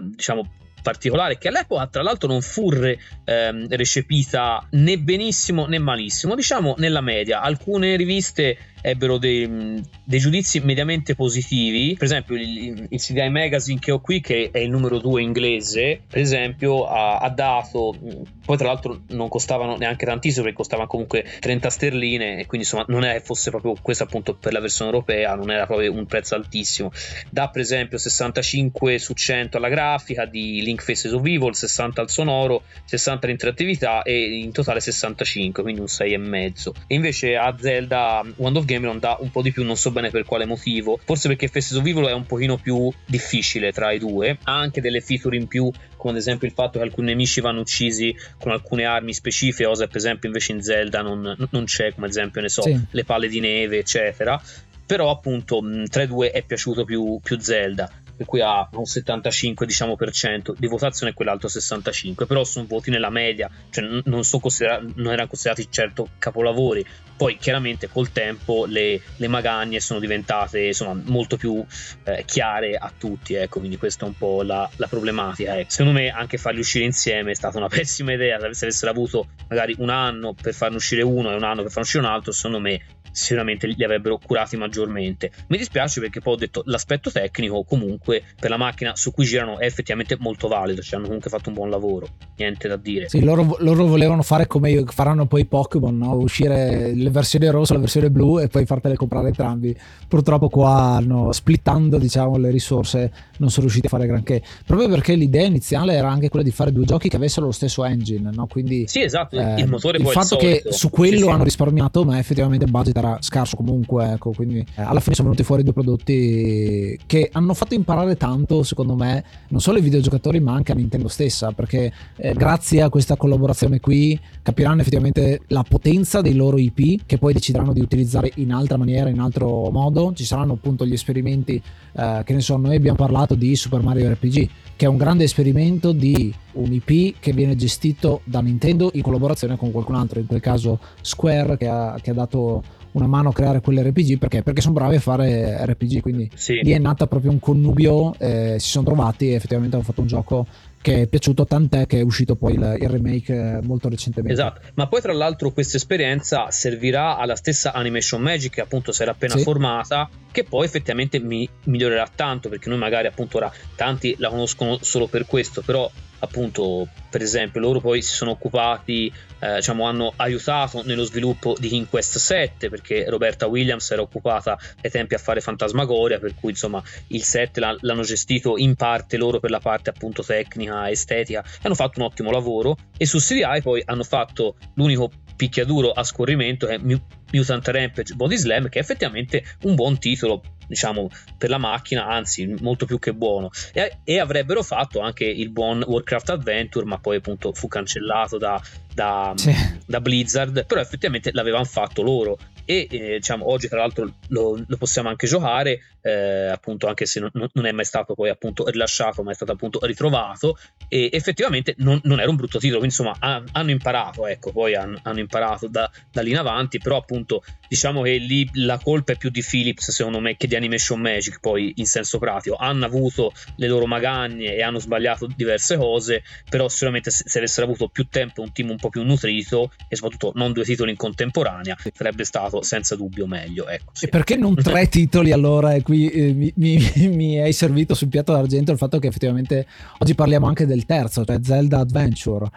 [0.00, 0.50] diciamo
[0.82, 7.00] particolare che all'epoca tra l'altro non fu ehm, recepita né benissimo né malissimo, diciamo nella
[7.00, 7.40] media.
[7.40, 11.94] Alcune riviste ebbero dei, dei, giudizi mediamente positivi.
[11.94, 16.00] Per esempio, il, il, CDI Magazine che ho qui, che è il numero 2 inglese,
[16.06, 17.96] per esempio, ha, ha, dato.
[18.44, 22.38] Poi, tra l'altro, non costavano neanche tantissimo, perché costavano comunque 30 sterline.
[22.38, 25.66] E quindi, insomma, non è fosse proprio questo, appunto, per la versione europea, non era
[25.66, 26.90] proprio un prezzo altissimo.
[27.30, 32.10] Da, per esempio, 65 su 100 alla grafica di Link Faces of Evil, 60 al
[32.10, 36.72] sonoro, 60 all'interattività e in totale 65, quindi un 6,5.
[36.86, 39.90] E invece a Zelda One of Game non dà un po' di più, non so
[39.90, 41.00] bene per quale motivo.
[41.02, 44.38] Forse perché Faces of Evil è un pochino più difficile tra i due.
[44.42, 47.60] Ha anche delle feature in più, come ad esempio il fatto che alcuni nemici vanno
[47.60, 52.06] uccisi con alcune armi specifiche, cosa per esempio invece in Zelda non, non c'è, come
[52.06, 52.78] ad esempio ne so, sì.
[52.90, 54.40] le palle di neve, eccetera
[54.88, 59.64] però appunto tra i due è piaciuto più, più Zelda per cui ha un 75
[59.64, 60.52] diciamo, per cento.
[60.58, 65.68] Di votazione e quell'altro 65 però sono voti nella media cioè non, non erano considerati
[65.70, 66.84] certo capolavori.
[67.16, 71.64] Poi chiaramente col tempo le, le magagne sono diventate insomma molto più
[72.04, 75.70] eh, chiare a tutti ecco quindi questa è un po' la, la problematica ecco.
[75.70, 78.38] secondo me anche farli uscire insieme è stata una pessima idea.
[78.52, 81.82] Se avessero avuto magari un anno per farne uscire uno e un anno per farne
[81.82, 85.30] uscire un altro secondo me sicuramente li avrebbero curati maggiormente.
[85.48, 89.58] Mi dispiace perché poi ho detto l'aspetto tecnico comunque per la macchina su cui girano
[89.58, 93.08] è effettivamente molto valido, ci hanno comunque fatto un buon lavoro, niente da dire.
[93.08, 96.16] Sì, loro, loro volevano fare come faranno poi i Pokémon, no?
[96.16, 99.76] uscire le versioni rosse, la versione blu e poi fartele comprare entrambi.
[100.06, 105.14] Purtroppo qua no, splittando diciamo le risorse non sono riusciti a fare granché, proprio perché
[105.14, 108.46] l'idea iniziale era anche quella di fare due giochi che avessero lo stesso engine, no?
[108.46, 111.44] quindi sì esatto, eh, il motore il poi fatto il che su quello sì, hanno
[111.44, 115.44] risparmiato ma effettivamente il budget era scarso comunque, ecco, quindi eh, alla fine sono venuti
[115.44, 120.52] fuori due prodotti che hanno fatto imparare tanto, secondo me, non solo ai videogiocatori ma
[120.52, 126.20] anche a Nintendo stessa, perché eh, grazie a questa collaborazione qui capiranno effettivamente la potenza
[126.20, 130.12] dei loro IP che poi decideranno di utilizzare in altra maniera, in altro modo.
[130.14, 131.60] Ci saranno appunto gli esperimenti,
[131.92, 135.24] eh, che ne so, noi abbiamo parlato di Super Mario RPG, che è un grande
[135.24, 140.26] esperimento di un IP che viene gestito da Nintendo in collaborazione con qualcun altro, in
[140.26, 142.62] quel caso Square che ha, che ha dato
[142.98, 144.42] una mano a creare quell'RPG perché?
[144.42, 146.60] Perché sono bravi a fare RPG, quindi Sì.
[146.62, 150.06] lì è nata proprio un connubio, eh, si sono trovati e effettivamente hanno fatto un
[150.06, 150.46] gioco
[150.80, 154.32] che è piaciuto tant'è che è uscito poi il, il remake eh, molto recentemente.
[154.40, 159.02] Esatto, ma poi tra l'altro questa esperienza servirà alla stessa Animation Magic che appunto si
[159.02, 159.42] era appena Sì.
[159.42, 164.78] formata, che poi effettivamente mi migliorerà tanto perché noi magari appunto ora tanti la conoscono
[164.80, 170.12] solo per questo, però appunto per esempio loro poi si sono occupati, eh, diciamo hanno
[170.16, 175.18] aiutato nello sviluppo di King Quest 7 perché Roberta Williams era occupata ai tempi a
[175.18, 179.60] fare Fantasmagoria, per cui insomma il 7 l'ha- l'hanno gestito in parte loro per la
[179.60, 184.04] parte appunto tecnica, estetica, e hanno fatto un ottimo lavoro e su CDI poi hanno
[184.04, 187.00] fatto l'unico picchiaduro a scorrimento che è Mu-
[187.32, 192.46] Mutant Rampage Body Slam che è effettivamente un buon titolo diciamo per la macchina anzi
[192.60, 193.50] molto più che buono.
[193.72, 198.60] E, e avrebbero fatto anche il buon Warcraft Adventure ma poi appunto fu cancellato da,
[198.98, 199.54] da, Sì.
[199.86, 202.36] da Blizzard però effettivamente l'avevano fatto loro.
[202.64, 207.18] E eh, diciamo oggi tra l'altro lo, lo possiamo anche giocare eh, appunto anche se
[207.18, 210.58] non, non è mai stato poi appunto rilasciato ma è stato appunto ritrovato.
[210.88, 214.74] E effettivamente non, non era un brutto titolo quindi insomma ha- hanno imparato ecco poi
[214.74, 216.78] hanno, hanno imparato da, da lì in avanti.
[216.78, 220.56] Però appunto diciamo che lì la colpa è più di Philips secondo me che di
[220.56, 222.56] Animation Magic poi in senso pratico.
[222.56, 227.64] Hanno avuto le loro magagne e hanno sbagliato diverse cose però sicuramente se, se avessero
[227.64, 230.96] avuto più tempo un team un po' più nutrito e soprattutto non due titoli in
[230.96, 234.06] contemporanea sarebbe stato senza dubbio meglio ecco sì.
[234.06, 235.74] E perché non tre titoli allora?
[235.74, 239.66] E qui eh, mi, mi- mi hai servito sul piatto d'argento il fatto che effettivamente
[239.98, 242.50] oggi parliamo anche del terzo, cioè Zelda Adventure.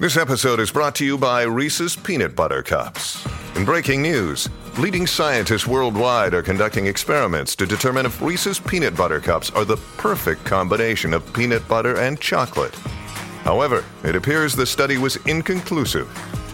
[0.00, 3.26] This episode is brought to you by Reese's Peanut Butter Cups.
[3.56, 4.48] In breaking news,
[4.78, 9.76] leading scientists worldwide are conducting experiments to determine if Reese's Peanut Butter Cups are the
[9.96, 12.76] perfect combination of peanut butter and chocolate.
[13.48, 16.06] However, it appears the study was inconclusive,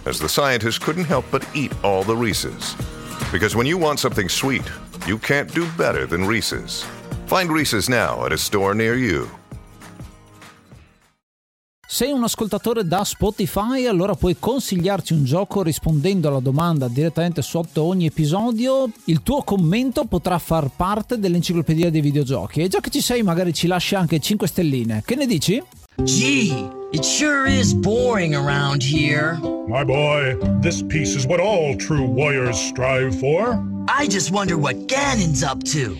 [0.06, 2.76] as the scientists couldn't help but eat all the Reese's.
[3.32, 4.62] Because when you want something sweet,
[5.04, 6.84] you can't do better than Reese's.
[7.26, 9.28] Find Reese's now at a store near you.
[11.84, 17.82] Sei un ascoltatore da Spotify, allora puoi consigliarci un gioco rispondendo alla domanda direttamente sotto
[17.82, 18.88] ogni episodio.
[19.06, 22.60] Il tuo commento potrà far parte dell'enciclopedia dei videogiochi.
[22.60, 25.02] E già che ci sei, magari ci lasci anche 5 stelline.
[25.04, 25.60] Che ne dici?
[26.02, 26.50] Gee,
[26.92, 29.34] it sure is boring around here.
[29.68, 33.64] My boy, this peace is what all true warriors strive for.
[33.86, 35.96] I just wonder what Ganon's up to.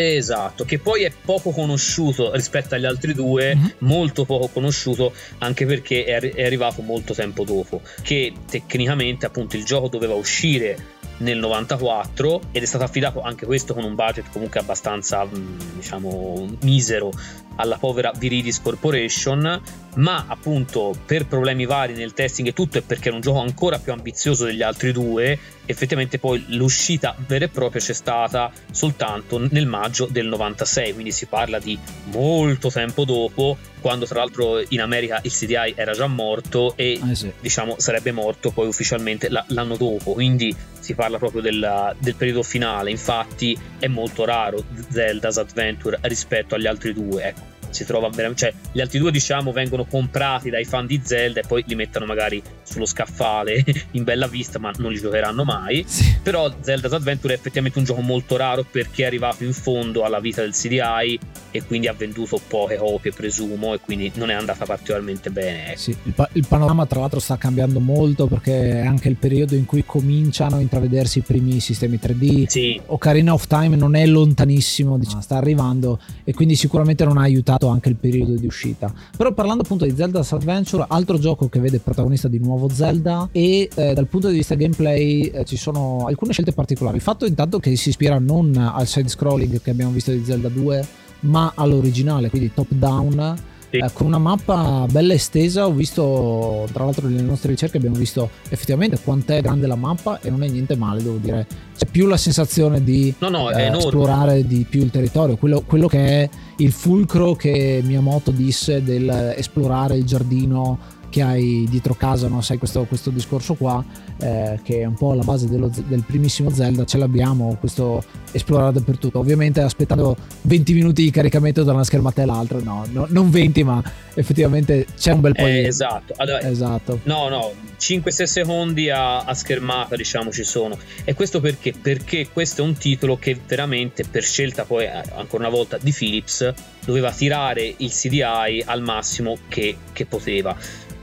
[0.00, 6.04] Esatto, che poi è poco conosciuto rispetto agli altri due, molto poco conosciuto anche perché
[6.04, 12.40] è, è arrivato molto tempo dopo, che tecnicamente appunto il gioco doveva uscire nel 94
[12.52, 17.10] ed è stato affidato anche questo con un budget comunque abbastanza mh, diciamo misero
[17.56, 19.60] alla povera Viridis Corporation
[19.96, 23.78] ma appunto per problemi vari nel testing e tutto e perché era un gioco ancora
[23.80, 29.66] più ambizioso degli altri due effettivamente poi l'uscita vera e propria c'è stata soltanto nel
[29.66, 31.76] maggio del 96 quindi si parla di
[32.12, 37.14] molto tempo dopo quando tra l'altro in America il CDI era già morto e Eh
[37.14, 37.30] sì.
[37.40, 42.42] diciamo sarebbe morto poi ufficialmente la- l'anno dopo quindi si parla proprio della- del periodo
[42.42, 48.40] finale infatti è molto raro Zelda's Adventure rispetto agli altri due ecco si trova veramente
[48.40, 52.06] cioè gli altri due diciamo vengono comprati dai fan di Zelda e poi li mettono
[52.06, 56.16] magari sullo scaffale in bella vista ma non li giocheranno mai Sì.
[56.22, 60.20] però Zelda's Adventure è effettivamente un gioco molto raro perché è arrivato in fondo alla
[60.20, 61.18] vita del CDI
[61.50, 65.78] e quindi ha venduto poche copie presumo e quindi non è andata particolarmente bene ecco.
[65.78, 69.54] Sì, il, pa- il panorama tra l'altro sta cambiando molto perché è anche il periodo
[69.54, 72.46] in cui cominciano a intravedersi i primi sistemi 3D.
[72.46, 77.22] Sì, Ocarina of Time non è lontanissimo, diciamo, sta arrivando e quindi sicuramente non ha
[77.22, 78.92] aiutato anche il periodo di uscita.
[79.16, 83.68] Però parlando appunto di Zelda's Adventure, altro gioco che vede protagonista di nuovo Zelda e
[83.74, 86.96] eh, dal punto di vista gameplay eh, ci sono alcune scelte particolari.
[86.96, 90.48] Il fatto intanto che si ispira non al side scrolling che abbiamo visto di Zelda
[90.48, 90.86] 2,
[91.20, 93.47] ma all'originale, quindi top down.
[93.70, 93.84] Sì.
[93.92, 98.98] con una mappa bella estesa, ho visto tra l'altro nelle nostre ricerche abbiamo visto effettivamente
[98.98, 101.46] quant'è grande la mappa e non è niente male, devo dire.
[101.76, 105.62] C'è più la sensazione di no no è eh, esplorare di più il territorio, quello,
[105.66, 111.94] quello che è il fulcro che Miyamoto disse del esplorare il giardino che hai dietro
[111.94, 112.40] casa, no?
[112.40, 113.84] sai questo, questo discorso qua,
[114.20, 118.02] eh, che è un po' la base dello- del primissimo Zelda, ce l'abbiamo, questo
[118.32, 119.18] esplorare dappertutto.
[119.18, 123.82] Ovviamente aspettando 20 minuti di caricamento da una schermata all'altra, no, no, non 20, ma
[124.14, 125.66] effettivamente c'è un bel po' Eh, di...
[125.66, 126.14] esatto.
[126.16, 127.00] Allora, Esatto.
[127.04, 130.76] No, no, 5-6 secondi a, a schermata, diciamo, ci sono.
[131.04, 131.72] E questo perché?
[131.80, 135.92] Perché questo è un titolo che veramente, per scelta poi, eh, ancora una volta, di
[135.92, 136.52] Philips,
[136.84, 140.56] doveva tirare il CDI al massimo che, che poteva.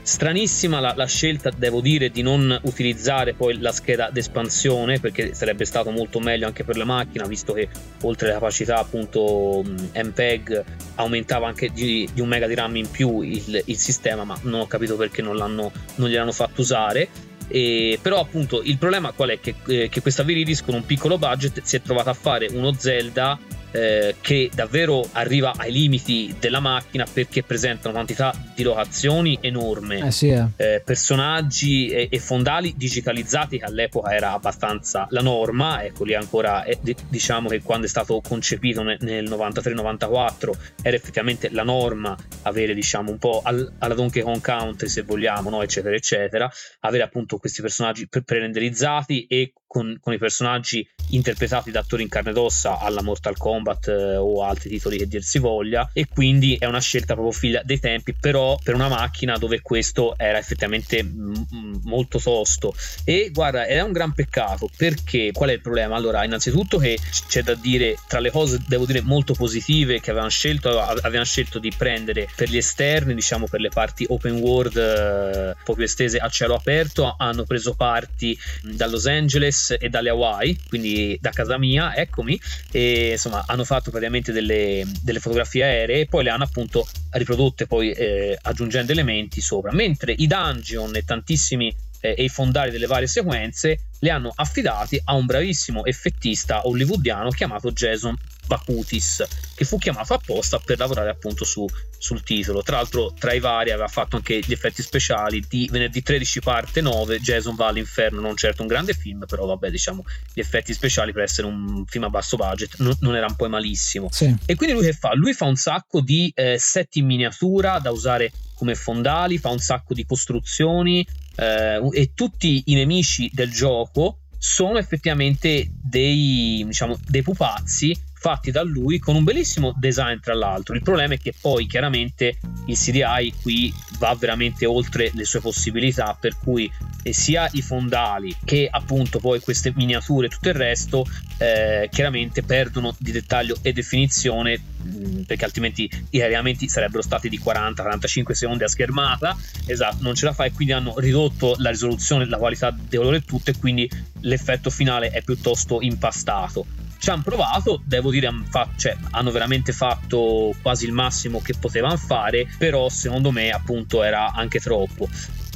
[0.06, 5.64] Stranissima la, la scelta, devo dire, di non utilizzare poi la scheda d'espansione, perché sarebbe
[5.64, 7.68] stato molto meglio anche per la macchina, visto che
[8.02, 13.20] oltre alle capacità appunto MPEG aumentava anche di, di un mega di RAM in più
[13.22, 17.08] il, il sistema, ma non ho capito perché non, l'hanno, non gliel'hanno fatto usare.
[17.48, 19.40] E, però appunto il problema qual è?
[19.40, 22.72] Che, eh, che questa Viridis con un piccolo budget si è trovata a fare uno
[22.78, 23.36] Zelda
[23.72, 30.06] eh, che davvero arriva ai limiti della macchina perché presenta una quantità di locazioni enorme
[30.06, 30.46] Eh sì, eh.
[30.56, 36.64] eh, personaggi e, e fondali digitalizzati che all'epoca era abbastanza la norma ecco lì ancora
[36.80, 40.50] di- diciamo che quando è stato concepito ne- nel 93-94
[40.82, 45.50] era effettivamente la norma avere diciamo un po' al- alla Donkey Kong Country se vogliamo
[45.50, 45.62] no?
[45.62, 46.50] eccetera eccetera
[46.80, 52.08] avere appunto questi personaggi pre- pre-renderizzati e con, con i personaggi interpretati da attori in
[52.08, 56.06] carne ed ossa alla Mortal Kombat eh, o altri titoli che dir si voglia e
[56.08, 60.38] quindi è una scelta proprio figlia dei tempi però per una macchina dove questo era
[60.38, 61.34] effettivamente mm,
[61.82, 62.74] molto tosto.
[63.04, 65.94] E guarda è un gran peccato perché qual è il problema?
[65.94, 66.98] Allora innanzitutto che
[67.28, 71.58] c'è da dire tra le cose devo dire molto positive che avevano scelto avevano scelto
[71.58, 75.84] di prendere per gli esterni diciamo per le parti open world eh, un po' più
[75.84, 81.30] estese a cielo aperto hanno preso parti da Los Angeles e dalle Hawaii quindi da
[81.30, 82.40] casa mia eccomi
[82.70, 87.66] e insomma hanno fatto praticamente delle, delle fotografie aeree e poi le hanno appunto riprodotte
[87.66, 89.72] poi eh, aggiungendo elementi sopra.
[89.72, 95.00] Mentre i dungeon e tantissimi eh, e i fondali delle varie sequenze li hanno affidati
[95.04, 99.24] a un bravissimo effettista hollywoodiano chiamato Jason Bakutis
[99.54, 101.66] che fu chiamato apposta per lavorare appunto su,
[101.96, 106.02] sul titolo tra l'altro tra i vari aveva fatto anche gli effetti speciali di venerdì
[106.02, 110.40] 13 parte 9 Jason va all'inferno non certo un grande film però vabbè diciamo gli
[110.40, 114.34] effetti speciali per essere un film a basso budget non, non era poi malissimo Sì.
[114.44, 115.14] e quindi lui che fa?
[115.14, 119.58] Lui fa un sacco di eh, set in miniatura da usare come fondali, fa un
[119.58, 127.22] sacco di costruzioni eh, e tutti i nemici del gioco sono effettivamente dei, diciamo, dei
[127.22, 127.94] pupazzi
[128.26, 130.74] fatti da lui con un bellissimo design tra l'altro.
[130.74, 136.16] Il problema è che poi chiaramente il CDI qui va veramente oltre le sue possibilità,
[136.18, 136.68] per cui
[137.04, 141.06] eh, sia i fondali che appunto poi queste miniature e tutto il resto
[141.38, 147.38] eh, chiaramente perdono di dettaglio e definizione mh, perché altrimenti i caricamenti sarebbero stati di
[147.38, 152.26] 40-45 secondi a schermata esatto non ce la fa e quindi hanno ridotto la risoluzione
[152.26, 153.88] la qualità del colore e tutto e quindi
[154.22, 159.72] l'effetto finale è piuttosto impastato ci hanno provato, devo dire, han fa- cioè, hanno veramente
[159.72, 165.08] fatto quasi il massimo che potevano fare, però secondo me appunto era anche troppo.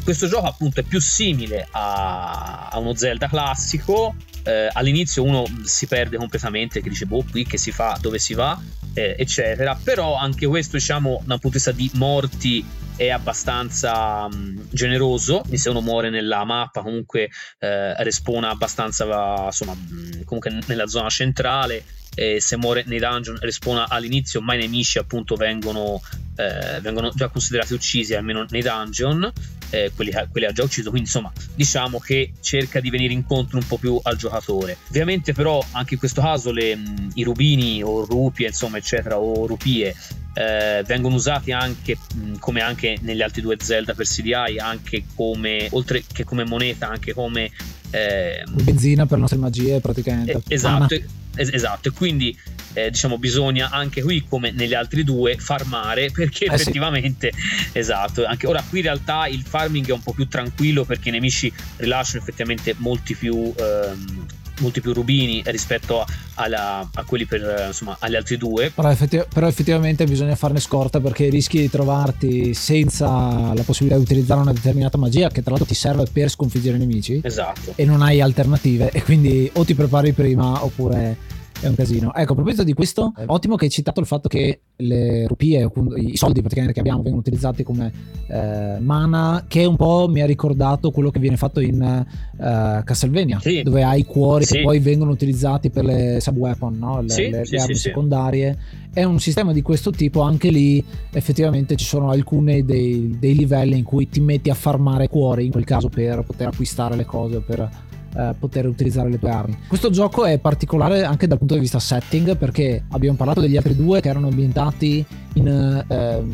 [0.04, 5.88] Questo gioco appunto è più simile a, a uno Zelda classico, eh, all'inizio uno si
[5.88, 8.56] perde completamente, che dice boh qui che si fa, dove si va,
[8.94, 12.64] eh, eccetera, però anche questo diciamo da un punto di vista di morti
[13.00, 19.72] è abbastanza mh, generoso, quindi se uno muore nella mappa comunque eh, respawna abbastanza insomma
[19.72, 21.82] mh, comunque nella zona centrale
[22.14, 26.02] e se muore nei dungeon respawna all'inizio ma i nemici appunto vengono,
[26.36, 29.32] eh, vengono già considerati uccisi almeno nei dungeon
[29.70, 30.90] eh, quelli, quelli ha già ucciso.
[30.90, 34.76] Quindi insomma diciamo che cerca di venire incontro un po' più al giocatore.
[34.88, 39.46] Ovviamente però anche in questo caso le, mh, i rubini o rupie insomma eccetera o
[39.46, 39.94] rupie
[40.34, 45.68] eh, vengono usati anche mh, come anche negli altri due Zelda per CDI anche come
[45.72, 47.50] oltre che come moneta anche come
[47.90, 50.32] eh, Benzina per le nostre magie praticamente.
[50.32, 50.94] eh, esatto,
[51.40, 52.38] es- esatto, e quindi
[52.74, 56.62] eh, diciamo bisogna anche qui come negli altri due farmare perché Eh sì.
[56.62, 57.32] effettivamente
[57.72, 61.12] esatto, anche ora qui in realtà il farming è un po' più tranquillo perché i
[61.12, 64.26] nemici rilasciano effettivamente molti più ehm,
[64.60, 68.70] molti più rubini rispetto a, alla- a quelli per insomma agli altri due.
[68.70, 74.04] Però, effetti- però effettivamente bisogna farne scorta perché rischi di trovarti senza la possibilità di
[74.04, 77.20] utilizzare una determinata magia che tra l'altro ti serve per sconfiggere i nemici.
[77.22, 77.72] Esatto.
[77.74, 78.90] E non hai alternative.
[78.90, 82.14] E quindi o ti prepari prima oppure è un casino.
[82.14, 85.70] Ecco, a proposito di questo, è ottimo che hai citato il fatto che le rupie,
[85.96, 87.92] i soldi praticamente che abbiamo vengono utilizzati come
[88.28, 93.38] eh, mana, che un po' mi ha ricordato quello che viene fatto in eh, Castlevania,
[93.40, 93.62] Sì.
[93.62, 94.56] dove hai i cuori Sì.
[94.56, 97.02] che poi vengono utilizzati per le sub-weapon, no?
[97.02, 98.58] le, Sì, le- le armi secondarie.
[98.92, 100.82] È un sistema di questo tipo, anche lì
[101.12, 105.52] effettivamente ci sono alcuni dei, dei livelli in cui ti metti a farmare cuori, in
[105.52, 107.68] quel caso per poter acquistare le cose o per
[108.16, 109.58] eh, poter utilizzare le tue armi.
[109.68, 113.76] Questo gioco è particolare anche dal punto di vista setting perché abbiamo parlato degli altri
[113.76, 115.04] due che erano ambientati
[115.34, 115.48] in
[115.88, 116.24] eh,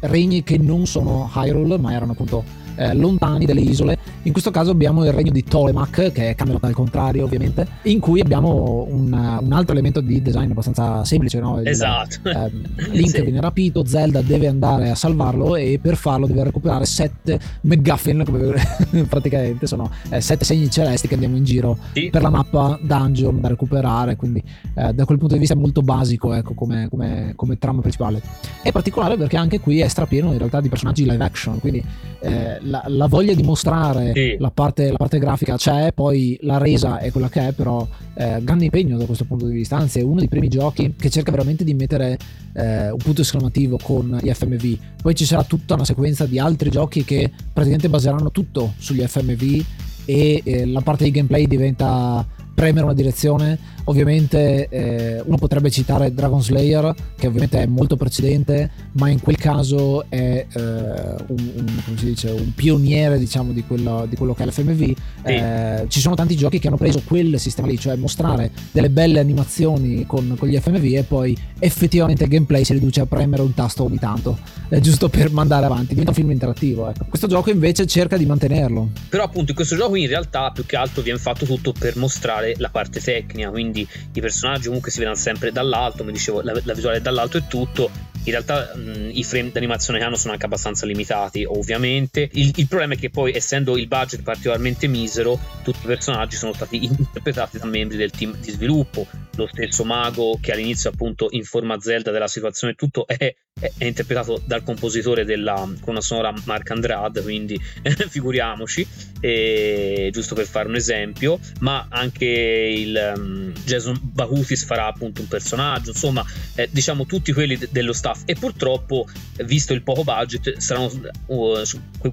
[0.00, 3.98] regni che non sono Hyrule ma erano appunto eh, lontani delle isole.
[4.22, 8.00] In questo caso abbiamo il regno di Tolemak, che è Camelot al contrario ovviamente, in
[8.00, 11.40] cui abbiamo un, un altro elemento di design abbastanza semplice.
[11.40, 11.60] No?
[11.60, 12.28] Il, esatto.
[12.28, 12.50] Eh,
[12.90, 13.22] Link sì.
[13.22, 18.54] viene rapito, Zelda deve andare a salvarlo e per farlo deve recuperare sette McGuffin, come
[19.08, 22.10] praticamente sono eh, sette segni celesti che andiamo in giro sì.
[22.10, 24.42] per la mappa dungeon da recuperare, quindi
[24.74, 28.20] eh, da quel punto di vista è molto basico ecco, come, come, come trama principale.
[28.62, 31.82] È particolare perché anche qui è strapieno in realtà di personaggi live action, quindi
[32.20, 34.36] eh, la, la, voglia di mostrare sì.
[34.38, 38.40] la, parte, la, parte, grafica c'è, poi la resa è quella che è, però eh,
[38.42, 41.30] grande impegno da questo punto di vista, anzi è uno dei primi giochi che cerca
[41.30, 42.18] veramente di mettere
[42.54, 46.70] eh, un punto esclamativo con gli FMV, poi ci sarà tutta una sequenza di altri
[46.70, 49.64] giochi che praticamente baseranno tutto sugli FMV
[50.04, 53.74] e eh, la parte di gameplay diventa premere una direzione.
[53.88, 59.36] Ovviamente eh, uno potrebbe citare Dragon Slayer, che ovviamente è molto precedente, ma in quel
[59.36, 61.52] caso è eh, un,
[61.86, 64.82] un, dice, un, pioniere diciamo, di, quello, di quello che è l'FMV.
[64.82, 64.94] Sì.
[65.24, 69.20] Eh, ci sono tanti giochi che hanno preso quel sistema lì, cioè mostrare delle belle
[69.20, 73.54] animazioni con, con gli FMV e poi effettivamente il gameplay si riduce a premere un
[73.54, 74.36] tasto ogni tanto,
[74.68, 75.88] eh, giusto per mandare avanti.
[75.88, 76.88] Diventa un film interattivo.
[76.88, 77.06] Ecco.
[77.08, 78.90] Questo gioco invece cerca di mantenerlo.
[79.08, 82.54] Però appunto in questo gioco in realtà più che altro viene fatto tutto per mostrare
[82.58, 86.74] la parte tecnica, quindi i personaggi comunque si vedono sempre dall'alto, come dicevo, la, la
[86.74, 87.90] visuale dall'alto è tutto.
[88.26, 92.28] In realtà mh, i frame d'animazione che hanno sono anche abbastanza limitati, ovviamente.
[92.32, 96.52] Il, il, problema è che poi, essendo il budget particolarmente misero, tutti i personaggi sono
[96.52, 99.06] stati interpretati da membri del team di sviluppo.
[99.36, 103.84] Lo stesso mago che all'inizio appunto informa Zelda della situazione e tutto è, è, è,
[103.84, 107.60] interpretato dal compositore della colonna sonora Mark Andrade, quindi
[108.08, 108.84] figuriamoci,
[109.20, 115.28] e, giusto per fare un esempio, ma anche il um, Jason Bahutis farà appunto un
[115.28, 116.24] personaggio, insomma,
[116.56, 119.06] eh, diciamo tutti quelli de- dello staff e purtroppo,
[119.44, 120.90] visto il poco budget, saranno,
[121.26, 121.62] uh,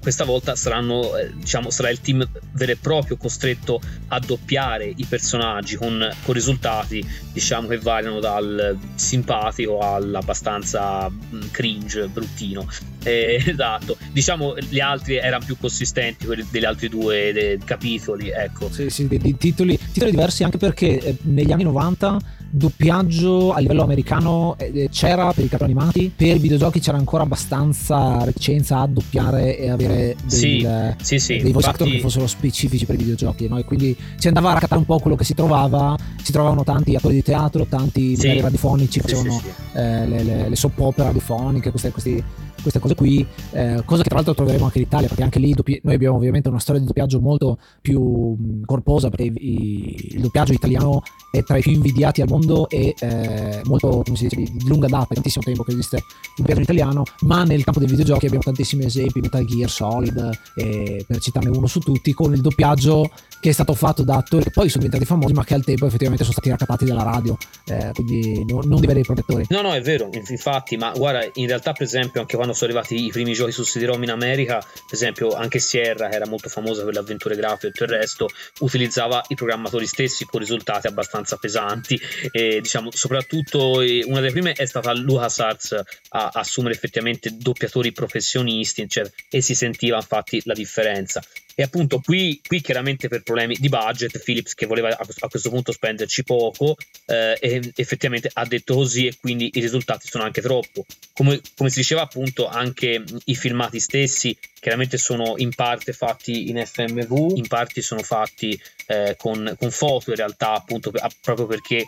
[0.00, 5.04] questa volta saranno, eh, diciamo, sarà il team vero e proprio costretto a doppiare i
[5.04, 12.68] personaggi con, con risultati, diciamo, che variano dal simpatico all'abbastanza mm, cringe, bruttino.
[13.02, 18.70] Eh, esatto, diciamo gli altri erano più consistenti, quelli degli altri due capitoli, ecco.
[18.70, 23.58] Sì, sì, di, di titoli, titoli diversi anche perché eh, negli anni 90 doppiaggio a
[23.58, 28.22] livello americano eh, eh, c'era per i cartoni animati, per i videogiochi c'era ancora abbastanza
[28.24, 30.66] reticenza a doppiare e avere del, sì,
[31.00, 31.38] sì, sì.
[31.38, 33.58] dei voice actor che fossero specifici per i videogiochi no?
[33.58, 36.94] e quindi si andava a raccattare un po' quello che si trovava si trovavano tanti
[36.94, 38.40] attori di teatro tanti sì.
[38.40, 39.40] radiofonici facevano
[39.74, 42.24] eh, le, le, le soap opera radiofoniche questi, questi
[42.64, 45.52] queste cose qui, eh, cosa che tra l'altro troveremo anche in Italia, perché anche lì
[45.52, 50.54] doppi- noi abbiamo ovviamente una storia di doppiaggio molto più corposa, perché i- il doppiaggio
[50.54, 54.66] italiano è tra i più invidiati al mondo e eh, molto, come si dice, di,
[54.66, 56.04] lunga data, tantissimo tempo che esiste il
[56.36, 61.18] doppiaggio italiano, ma nel campo dei videogiochi abbiamo tantissimi esempi, Metal Gear Solid, eh, per
[61.18, 64.70] citarne uno su tutti, con il doppiaggio che è stato fatto da attori che poi
[64.70, 67.36] sono diventati famosi, ma che al tempo effettivamente sono stati raccattati dalla radio,
[67.66, 69.44] eh, quindi no, non di veri protettori.
[69.50, 73.04] No, no, è vero, infatti, ma guarda, in realtà, per esempio, anche quando sono arrivati
[73.04, 76.84] i primi giochi su CD-ROM in America, per esempio, anche Sierra, che era molto famosa
[76.84, 78.28] per le avventure grafiche e tutto il resto,
[78.60, 82.00] utilizzava i programmatori stessi con risultati abbastanza pesanti.
[82.36, 89.08] E diciamo, soprattutto una delle prime è stata LucasArts a assumere effettivamente doppiatori professionisti, cioè,
[89.30, 91.22] e si sentiva infatti la differenza.
[91.54, 95.72] E appunto qui, qui, chiaramente per problemi di budget Philips che voleva a questo punto
[95.72, 96.76] spenderci poco
[97.06, 100.84] eh, effettivamente ha detto così e quindi i risultati sono anche troppo.
[101.12, 106.64] Come, come, si diceva appunto anche i filmati stessi chiaramente sono in parte fatti in
[106.64, 110.90] FMV, in parte sono fatti eh, con, con, foto in realtà appunto
[111.20, 111.86] proprio perché eh,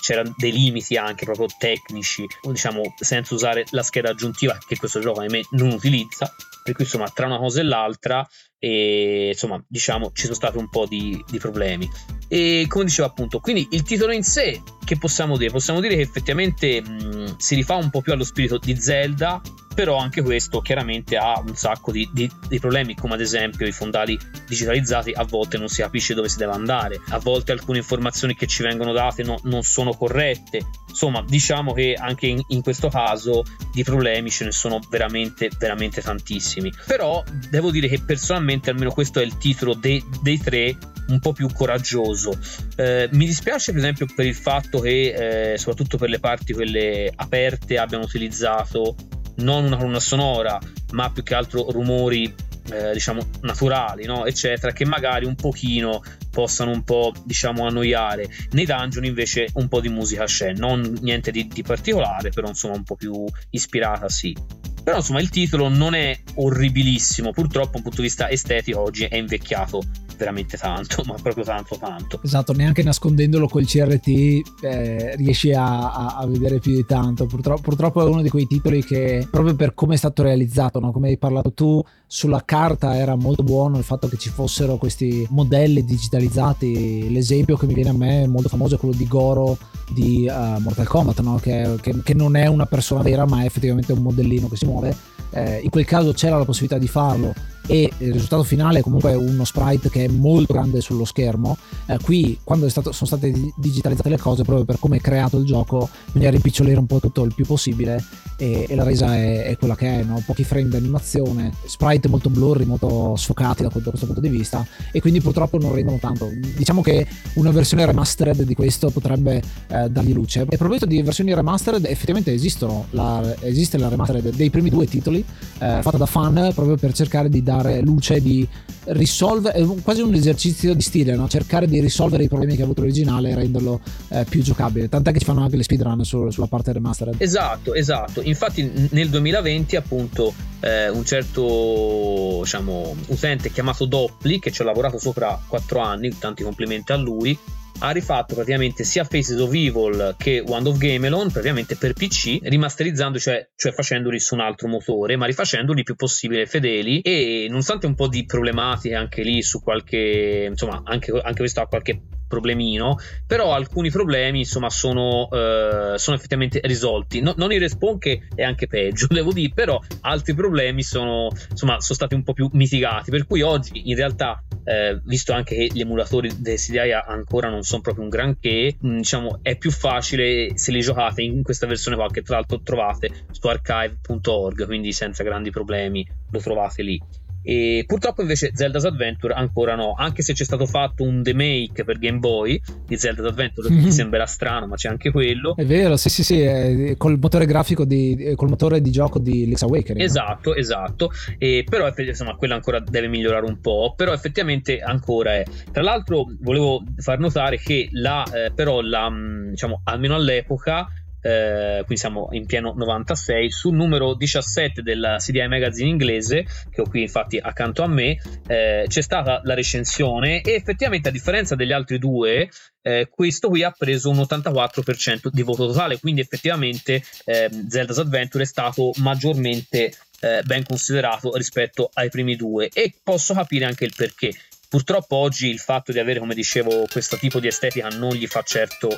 [0.00, 5.20] c'erano dei limiti anche proprio tecnici, diciamo senza usare la scheda aggiuntiva che questo gioco
[5.20, 8.26] ahimè non utilizza per cui insomma tra una cosa e l'altra
[8.66, 11.88] e insomma diciamo ci sono stati un po' di, di, problemi.
[12.26, 15.52] E come dicevo appunto quindi il titolo in sé che possiamo dire?
[15.52, 19.40] Possiamo dire che effettivamente mh, si rifà un po' più allo spirito di Zelda
[19.76, 23.72] però anche questo chiaramente ha un sacco di, di, di, problemi come ad esempio i
[23.72, 24.18] fondali
[24.48, 28.46] digitalizzati a volte non si capisce dove si deve andare a volte alcune informazioni che
[28.46, 30.62] ci vengono date no, non sono corrette.
[30.88, 36.00] Insomma diciamo che anche in, in, questo caso di problemi ce ne sono veramente veramente
[36.00, 36.72] tantissimi.
[36.86, 40.74] Però devo dire che personalmente almeno questo è il titolo de, dei tre
[41.08, 42.38] un po' più coraggioso.
[42.76, 47.12] Eh, mi dispiace per esempio per il fatto che eh, soprattutto per le parti quelle
[47.14, 48.96] aperte abbiano utilizzato
[49.36, 50.58] non una colonna sonora,
[50.92, 52.32] ma più che altro rumori
[52.70, 54.26] eh, diciamo naturali, no?
[54.26, 58.28] eccetera, che magari un pochino possano un po' diciamo annoiare.
[58.50, 62.74] Nei dungeon invece un po' di musica c'è, non niente di, di particolare, però insomma
[62.74, 64.36] un po' più ispirata sì.
[64.82, 69.04] Però insomma il titolo non è orribilissimo, purtroppo da un punto di vista estetico oggi
[69.04, 69.82] è invecchiato
[70.16, 72.20] veramente tanto, ma proprio tanto tanto.
[72.22, 77.26] Esatto, neanche nascondendolo col CRT eh, riesci a, a, a, vedere più di tanto.
[77.26, 80.92] Purtroppo, purtroppo, è uno di quei titoli che proprio per come è stato realizzato, no?
[80.92, 85.26] come hai parlato tu, sulla carta era molto buono il fatto che ci fossero questi
[85.30, 87.10] modelli digitalizzati.
[87.10, 89.58] L'esempio che mi viene a me molto famoso è quello di Goro
[89.88, 91.36] di uh, Mortal Kombat, no?
[91.36, 94.66] che, che, che non è una persona vera ma è effettivamente un modellino che si
[94.66, 95.14] muove.
[95.30, 97.34] Eh, in quel caso c'era la possibilità di farlo
[97.66, 101.56] e il risultato finale è comunque uno sprite che è molto grande sullo schermo.
[101.86, 105.44] Eh, qui, quando stato, sono state digitalizzate le cose, proprio per come è creato il
[105.44, 108.02] gioco, bisogna rimpicciolire un po' tutto il più possibile
[108.36, 110.22] e, e la resa è, è, quella che è, no?
[110.24, 114.66] pochi frame di animazione, sprite molto blurry, molto sfocati da, da, questo punto di vista
[114.92, 116.30] e quindi purtroppo non rendono tanto.
[116.56, 120.42] Diciamo che una versione remastered di questo potrebbe eh, dargli luce.
[120.48, 124.86] E a proposito di versioni remastered, effettivamente esistono, la, esiste la remastered dei primi due
[124.86, 128.46] titoli, eh, fatta da fan proprio per cercare di dare dare luce, di
[128.86, 131.28] risolvere, quasi un esercizio di stile, no?
[131.28, 134.88] cercare di risolvere i problemi che ha avuto l'originale e renderlo eh, più giocabile.
[134.88, 137.16] Tant'è che ci fanno anche le speedrun su, sulla parte remastered.
[137.18, 138.20] Esatto, esatto.
[138.22, 144.98] Infatti nel 2020 appunto eh, un certo diciamo, utente chiamato Doppli, che ci ha lavorato
[144.98, 147.36] sopra 4 anni, tanti complimenti a lui,
[147.78, 153.18] ha rifatto praticamente sia Faces of Evil che Wand of Gamelon praticamente per PC rimasterizzando
[153.18, 157.86] cioè, cioè facendoli su un altro motore ma rifacendoli il più possibile fedeli e nonostante
[157.86, 162.96] un po' di problematiche anche lì su qualche insomma anche, anche questo ha qualche problemino,
[163.26, 167.20] però alcuni problemi insomma sono, eh, sono effettivamente risolti.
[167.20, 171.80] No, non il respawn che è anche peggio, devo dire, però altri problemi sono, insomma,
[171.80, 175.68] sono stati un po' più mitigati, per cui oggi in realtà, eh, visto anche che
[175.72, 180.56] gli emulatori del CDI ancora non sono proprio un granché, mh, diciamo è più facile
[180.56, 185.22] se li giocate in questa versione qua che tra l'altro trovate su archive.org, quindi senza
[185.22, 187.00] grandi problemi lo trovate lì.
[187.48, 191.98] E purtroppo invece Zelda's Adventure ancora no, anche se c'è stato fatto un remake per
[191.98, 193.84] Game Boy di Zelda's Adventure, mm-hmm.
[193.84, 195.54] che sembra strano, ma c'è anche quello.
[195.54, 199.44] È vero, sì, sì, sì, è col motore grafico di col motore di gioco di
[199.44, 200.04] Link's Awakening.
[200.04, 201.12] Esatto, esatto.
[201.38, 205.44] E però insomma, quella ancora deve migliorare un po', però effettivamente ancora è.
[205.70, 209.08] Tra l'altro volevo far notare che la eh, però la
[209.50, 210.88] diciamo almeno all'epoca
[211.20, 216.88] eh, qui siamo in pieno 96, sul numero 17 della CDI Magazine inglese, che ho
[216.88, 221.72] qui infatti accanto a me, eh, c'è stata la recensione e effettivamente a differenza degli
[221.72, 222.48] altri due,
[222.82, 228.44] eh, questo qui ha preso un 84% di voto totale, quindi effettivamente eh, Zelda's Adventure
[228.44, 233.92] è stato maggiormente eh, ben considerato rispetto ai primi due e posso capire anche il
[233.94, 234.32] perché.
[234.68, 238.42] Purtroppo oggi il fatto di avere, come dicevo, questo tipo di estetica non gli fa
[238.42, 238.88] certo,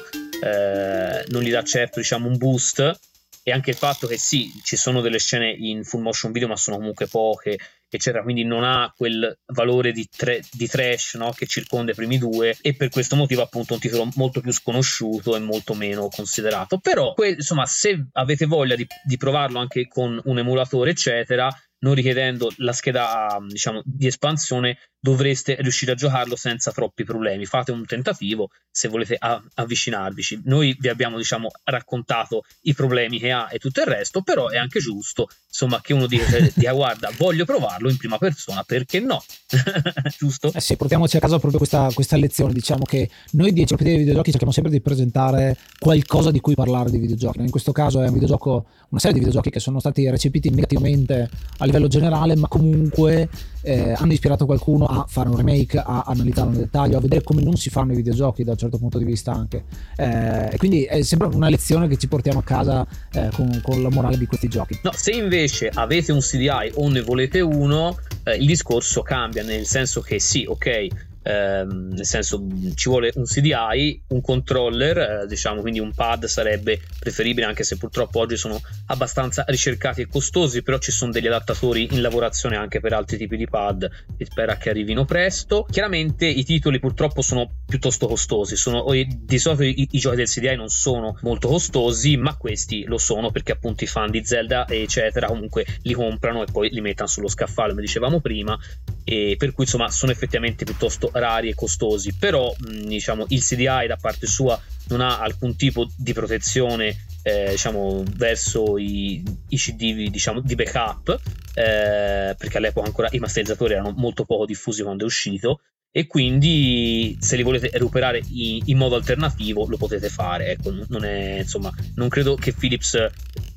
[0.43, 2.99] eh, non gli dà certo, diciamo, un boost.
[3.43, 6.57] E anche il fatto che sì, ci sono delle scene in full motion video, ma
[6.57, 7.57] sono comunque poche,
[7.89, 8.23] eccetera.
[8.23, 11.33] Quindi non ha quel valore di, tre, di trash no?
[11.33, 12.57] che circonda i primi due.
[12.61, 16.79] E per questo motivo, appunto, un titolo molto più sconosciuto e molto meno considerato.
[16.79, 21.49] Però, que- insomma, se avete voglia di, di provarlo anche con un emulatore, eccetera,
[21.81, 27.47] non richiedendo la scheda diciamo, di espansione, dovreste riuscire a giocarlo senza troppi problemi.
[27.47, 30.41] Fate un tentativo se volete a- avvicinarvici.
[30.45, 34.57] Noi vi abbiamo diciamo, raccontato i problemi che ha e tutto il resto, però è
[34.57, 39.23] anche giusto insomma, che uno dica, dica guarda, voglio provarlo in prima persona, perché no?
[40.17, 40.53] giusto?
[40.53, 42.53] Eh sì, portiamoci a casa proprio questa, questa lezione.
[42.53, 46.91] Diciamo che noi di Enciclopedia dei videogiochi cerchiamo sempre di presentare qualcosa di cui parlare
[46.91, 47.41] di videogiochi.
[47.41, 51.29] In questo caso è un videogioco, una serie di videogiochi che sono stati recepiti negativamente
[51.59, 53.29] a livello generale, ma comunque
[53.69, 57.43] eh, hanno ispirato qualcuno a fare un remake, a analizzarlo nel dettaglio, a vedere come
[57.43, 59.65] non si fanno i videogiochi da un certo punto di vista anche.
[59.95, 63.91] Eh, quindi è sempre una lezione che ci portiamo a casa eh, con, con, la
[63.91, 64.81] morale di questi giochi.
[64.83, 69.67] No, se invece avete un CDI o ne volete uno, eh, il discorso cambia, nel
[69.67, 70.87] senso che sì, ok,
[71.29, 72.43] ehm, nel senso
[72.75, 77.77] ci vuole un CDI, un controller, eh, diciamo quindi un pad sarebbe preferibile anche se
[77.77, 82.81] purtroppo oggi sono abbastanza ricercati e costosi, però ci sono degli adattatori in lavorazione anche
[82.81, 85.67] per altri tipi di pad, si spera che arrivino presto.
[85.71, 90.57] Chiaramente i titoli purtroppo sono piuttosto costosi, sono, di solito i, i giochi del CDI
[90.57, 95.27] non sono molto costosi, ma questi lo sono perché appunto i fan di Zelda eccetera
[95.27, 98.59] comunque li comprano e poi li mettono sullo scaffale, come dicevamo prima,
[99.05, 103.99] e per cui insomma sono effettivamente piuttosto rari e costosi, però diciamo il CDI da
[104.01, 110.41] parte sua non ha alcun tipo di protezione eh, diciamo, verso i, i CD diciamo,
[110.41, 111.21] di backup,
[111.55, 115.61] eh, perché all'epoca ancora i masterizzatori erano molto poco diffusi quando è uscito,
[115.91, 120.53] e quindi se li volete recuperare in, in modo alternativo lo potete fare.
[120.53, 123.11] Ecco, non, è, insomma, non credo che Philips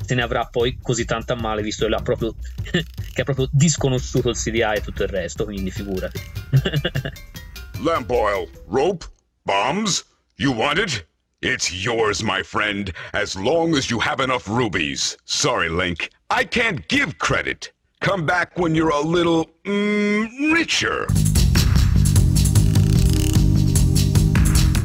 [0.04, 2.36] se ne avrà poi così tanta male, visto che, proprio,
[3.14, 6.20] che ha proprio disconosciuto il CDI e tutto il resto, quindi figurati.
[7.80, 9.06] Lamp oil, rope,
[9.46, 10.04] bombs?
[10.38, 11.06] You want it?
[11.42, 15.18] It's yours, my friend, as long as you have enough rubies.
[15.26, 16.10] Sorry, Link.
[16.30, 17.72] I can't give credit.
[18.00, 21.08] Come back when you're a little, mm, richer.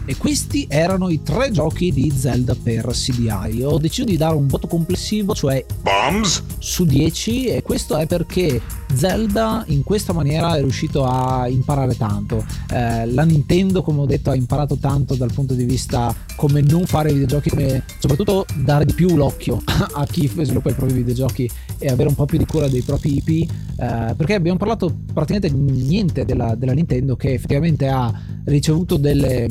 [0.08, 3.62] E questi erano i tre giochi di Zelda per CDI.
[3.64, 6.42] Ho deciso di dare un voto complessivo, cioè Bombs?
[6.58, 8.62] su 10, e questo è perché
[8.96, 12.44] Zelda in questa maniera è riuscito a imparare tanto.
[12.72, 16.86] Eh, la Nintendo, come ho detto, ha imparato tanto dal punto di vista come non
[16.86, 21.88] fare videogiochi, come soprattutto dare di più l'occhio a chi sviluppa i propri videogiochi e
[21.88, 23.50] avere un po' più di cura dei propri IP.
[23.78, 28.12] Eh, perché abbiamo parlato praticamente niente della, della Nintendo che effettivamente ha
[28.44, 29.46] ricevuto delle,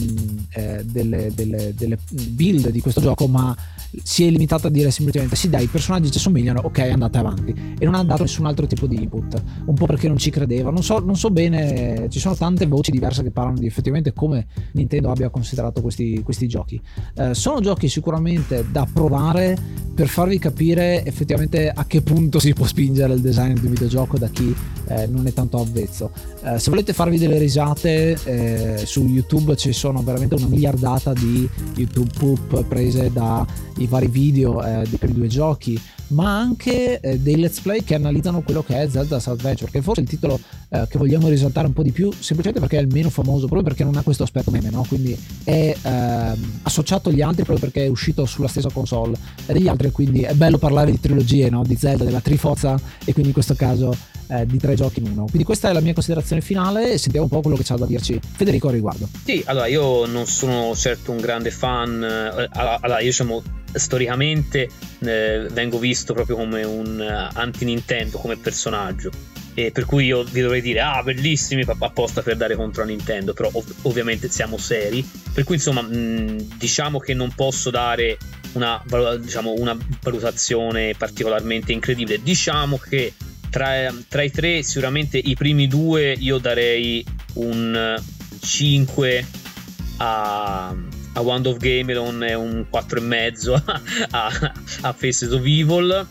[0.50, 1.98] eh, delle, delle, delle,
[2.32, 3.56] build di questo gioco, ma
[4.04, 7.76] si è limitata a dire semplicemente sì dai i personaggi ci somigliano ok andate avanti.
[7.78, 9.42] E non ha dato nessun altro tipo di input.
[9.66, 10.70] Un po' perché non ci credeva.
[10.72, 14.48] Non so, non so bene ci sono tante voci diverse che parlano di effettivamente come
[14.74, 16.80] Nintendo abbia considerato questi, questi giochi.
[17.16, 19.58] Eh, sono giochi sicuramente da provare
[19.94, 24.18] per farvi capire effettivamente a che punto si può spingere il design di un videogioco
[24.18, 24.54] da chi
[24.88, 26.12] eh, non è tanto avvezzo.
[26.44, 31.48] Eh, se volete farvi delle risate eh, su YouTube ci sono veramente una miliardata di
[31.76, 33.10] YouTube poop prese
[33.86, 37.96] dai vari video eh, dei primi due giochi, ma anche eh, dei let's play che
[37.96, 40.40] analizzano quello che è Zelda's Adventure, che è forse il titolo
[40.70, 43.64] eh, che vogliamo risaltare un po' di più, semplicemente perché è il meno famoso, proprio
[43.64, 44.86] perché non ha questo aspetto meme, no?
[44.88, 49.92] quindi è ehm, associato agli altri proprio perché è uscito sulla stessa console degli altri,
[49.92, 51.64] quindi è bello parlare di trilogie, no?
[51.64, 53.96] di Zelda, della Trifozza e quindi in questo caso
[54.28, 55.26] eh, di tre giochi in uno.
[55.26, 57.86] Quindi questa è la mia considerazione finale e sentiamo un po' quello che c'ha da
[57.86, 59.08] dirci Federico a riguardo.
[59.24, 63.44] Sì, allora io non sono certo un grande fan, eh, allora io diciamo
[63.76, 69.12] storicamente eh, vengo visto proprio come un uh, anti-Nintendo come personaggio.
[69.54, 73.34] E per cui io vi dovrei dire ah bellissimi apposta per dare contro a Nintendo
[73.34, 75.08] però ov- ovviamente siamo seri.
[75.34, 78.18] Per cui insomma mh, diciamo che non posso dare
[78.54, 78.82] una,
[79.20, 82.22] diciamo, una valutazione particolarmente incredibile.
[82.22, 83.14] Diciamo che
[83.50, 88.02] tra, tra, i tre sicuramente i primi due io darei un
[88.42, 89.26] 5
[89.98, 90.76] a,
[91.16, 96.08] a Wand of Gamelon e un 4,5 a, a, a Faces of Evil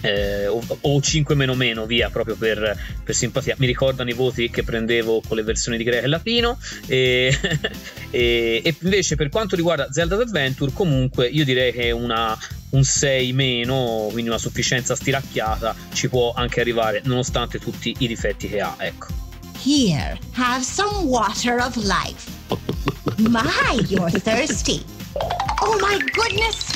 [0.00, 4.50] eh, o, o 5 meno meno via proprio per, per, simpatia mi ricordano i voti
[4.50, 7.36] che prendevo con le versioni di greco e latino e,
[8.10, 12.36] e, e, invece per quanto riguarda Zelda Adventure comunque io direi che una,
[12.70, 18.48] un 6 meno quindi una sufficienza stiracchiata ci può anche arrivare nonostante tutti i difetti
[18.48, 19.24] che ha ecco
[19.64, 22.35] Here, have some water of life.
[23.18, 24.84] My, you're thirsty.
[25.62, 26.75] Oh my goodness,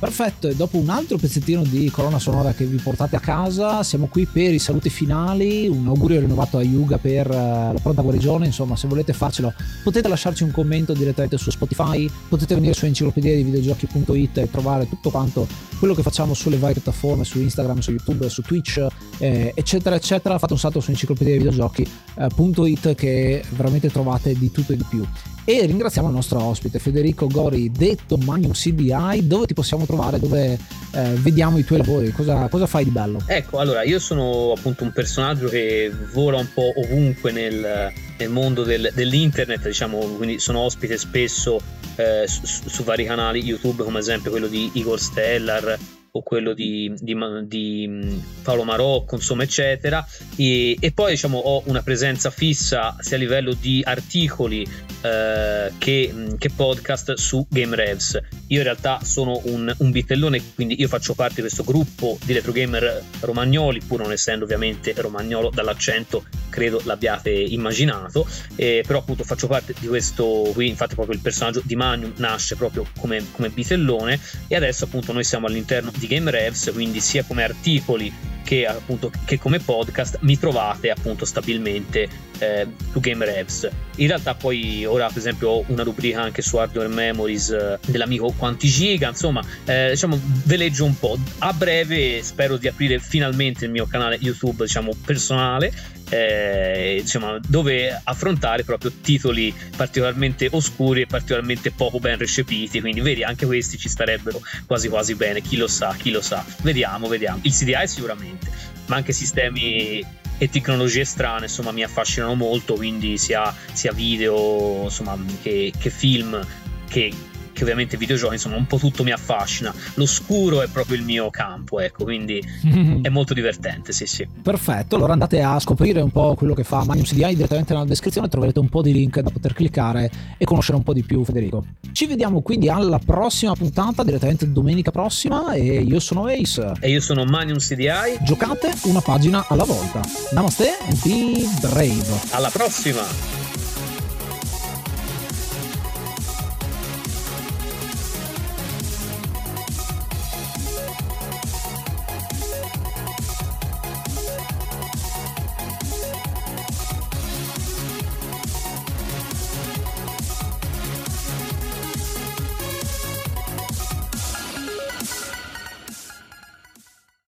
[0.00, 4.06] Perfetto, e dopo un altro pezzettino di colonna sonora che vi portate a casa, siamo
[4.06, 5.68] qui per i saluti finali.
[5.68, 8.46] Un augurio rinnovato a Yuga per uh, la pronta guarigione.
[8.46, 9.52] Insomma, se volete farcelo,
[9.84, 14.88] potete lasciarci un commento direttamente su Spotify, potete venire su enciclopedia di videogiochi.it e trovare
[14.88, 15.46] tutto quanto
[15.78, 18.86] quello che facciamo sulle varie piattaforme, su Instagram, su YouTube, su Twitch,
[19.18, 20.38] eh, eccetera, eccetera.
[20.38, 24.84] Fate un salto su enciclopedia di videogiochi.it eh, che veramente trovate di tutto e di
[24.88, 25.06] più.
[25.50, 29.26] E ringraziamo il nostro ospite Federico Gori, detto Magnum CDI.
[29.26, 30.20] Dove ti possiamo trovare?
[30.20, 30.56] Dove
[30.92, 32.12] eh, vediamo i tuoi lavori?
[32.12, 33.20] Cosa, cosa, fai di bello?
[33.26, 38.62] Ecco, allora io sono appunto un personaggio che vola un po' ovunque nel, nel mondo
[38.62, 41.60] del, dell'internet, diciamo, quindi sono ospite spesso
[41.96, 45.76] eh, su, su, vari canali YouTube, come ad esempio quello di Igor Stellar
[46.12, 50.06] o quello di, di, di mm, Paolo Marocco, insomma, eccetera.
[50.36, 54.66] E, e, poi diciamo ho una presenza fissa sia a livello di articoli
[55.02, 58.20] eh, che, mm, che, podcast su Game Revs.
[58.48, 62.32] Io in realtà sono un, un bitellone, quindi io faccio parte di questo gruppo di
[62.32, 68.26] retro gamer romagnoli, pur non essendo ovviamente romagnolo dall'accento, credo l'abbiate immaginato.
[68.56, 72.56] Eh, però appunto faccio parte di questo qui, infatti proprio il personaggio di Magnum nasce
[72.56, 77.22] proprio come, come bitellone e adesso appunto noi siamo all'interno di Game Revs, quindi sia
[77.22, 78.12] come articoli
[78.50, 83.68] che appunto che come podcast mi trovate appunto stabilmente eh, su Game Revs.
[83.96, 88.32] In realtà poi ora per esempio ho una rubrica anche su Hardware Memories eh, dell'amico
[88.36, 91.16] Quanti Giga, insomma eh, diciamo ve leggo un po'.
[91.38, 95.72] A breve spero di aprire finalmente il mio canale YouTube diciamo personale
[96.10, 102.80] eh, diciamo, dove affrontare proprio titoli particolarmente oscuri e particolarmente poco ben recepiti.
[102.80, 105.40] Quindi, vedi, anche questi ci starebbero quasi quasi bene.
[105.40, 106.44] Chi lo sa, chi lo sa.
[106.62, 107.38] Vediamo, vediamo.
[107.42, 108.50] Il CDI sicuramente,
[108.86, 110.04] ma anche sistemi
[110.42, 116.42] e tecnologie strane insomma mi affascinano molto quindi sia, sia video insomma che, che film
[116.88, 117.12] che
[117.60, 119.72] che ovviamente videogiochi, insomma, un po' tutto mi affascina.
[119.94, 122.42] L'oscuro è proprio il mio campo, ecco, quindi
[123.02, 124.26] è molto divertente, sì, sì.
[124.42, 128.28] Perfetto, allora andate a scoprire un po' quello che fa Magnum CDI direttamente nella descrizione,
[128.28, 131.64] troverete un po' di link da poter cliccare e conoscere un po' di più Federico.
[131.92, 136.72] Ci vediamo quindi alla prossima puntata, direttamente domenica prossima e io sono Ace.
[136.80, 138.18] E io sono Magnum CDI.
[138.22, 140.00] Giocate una pagina alla volta.
[140.32, 142.20] Namaste and be brave.
[142.30, 143.49] Alla prossima!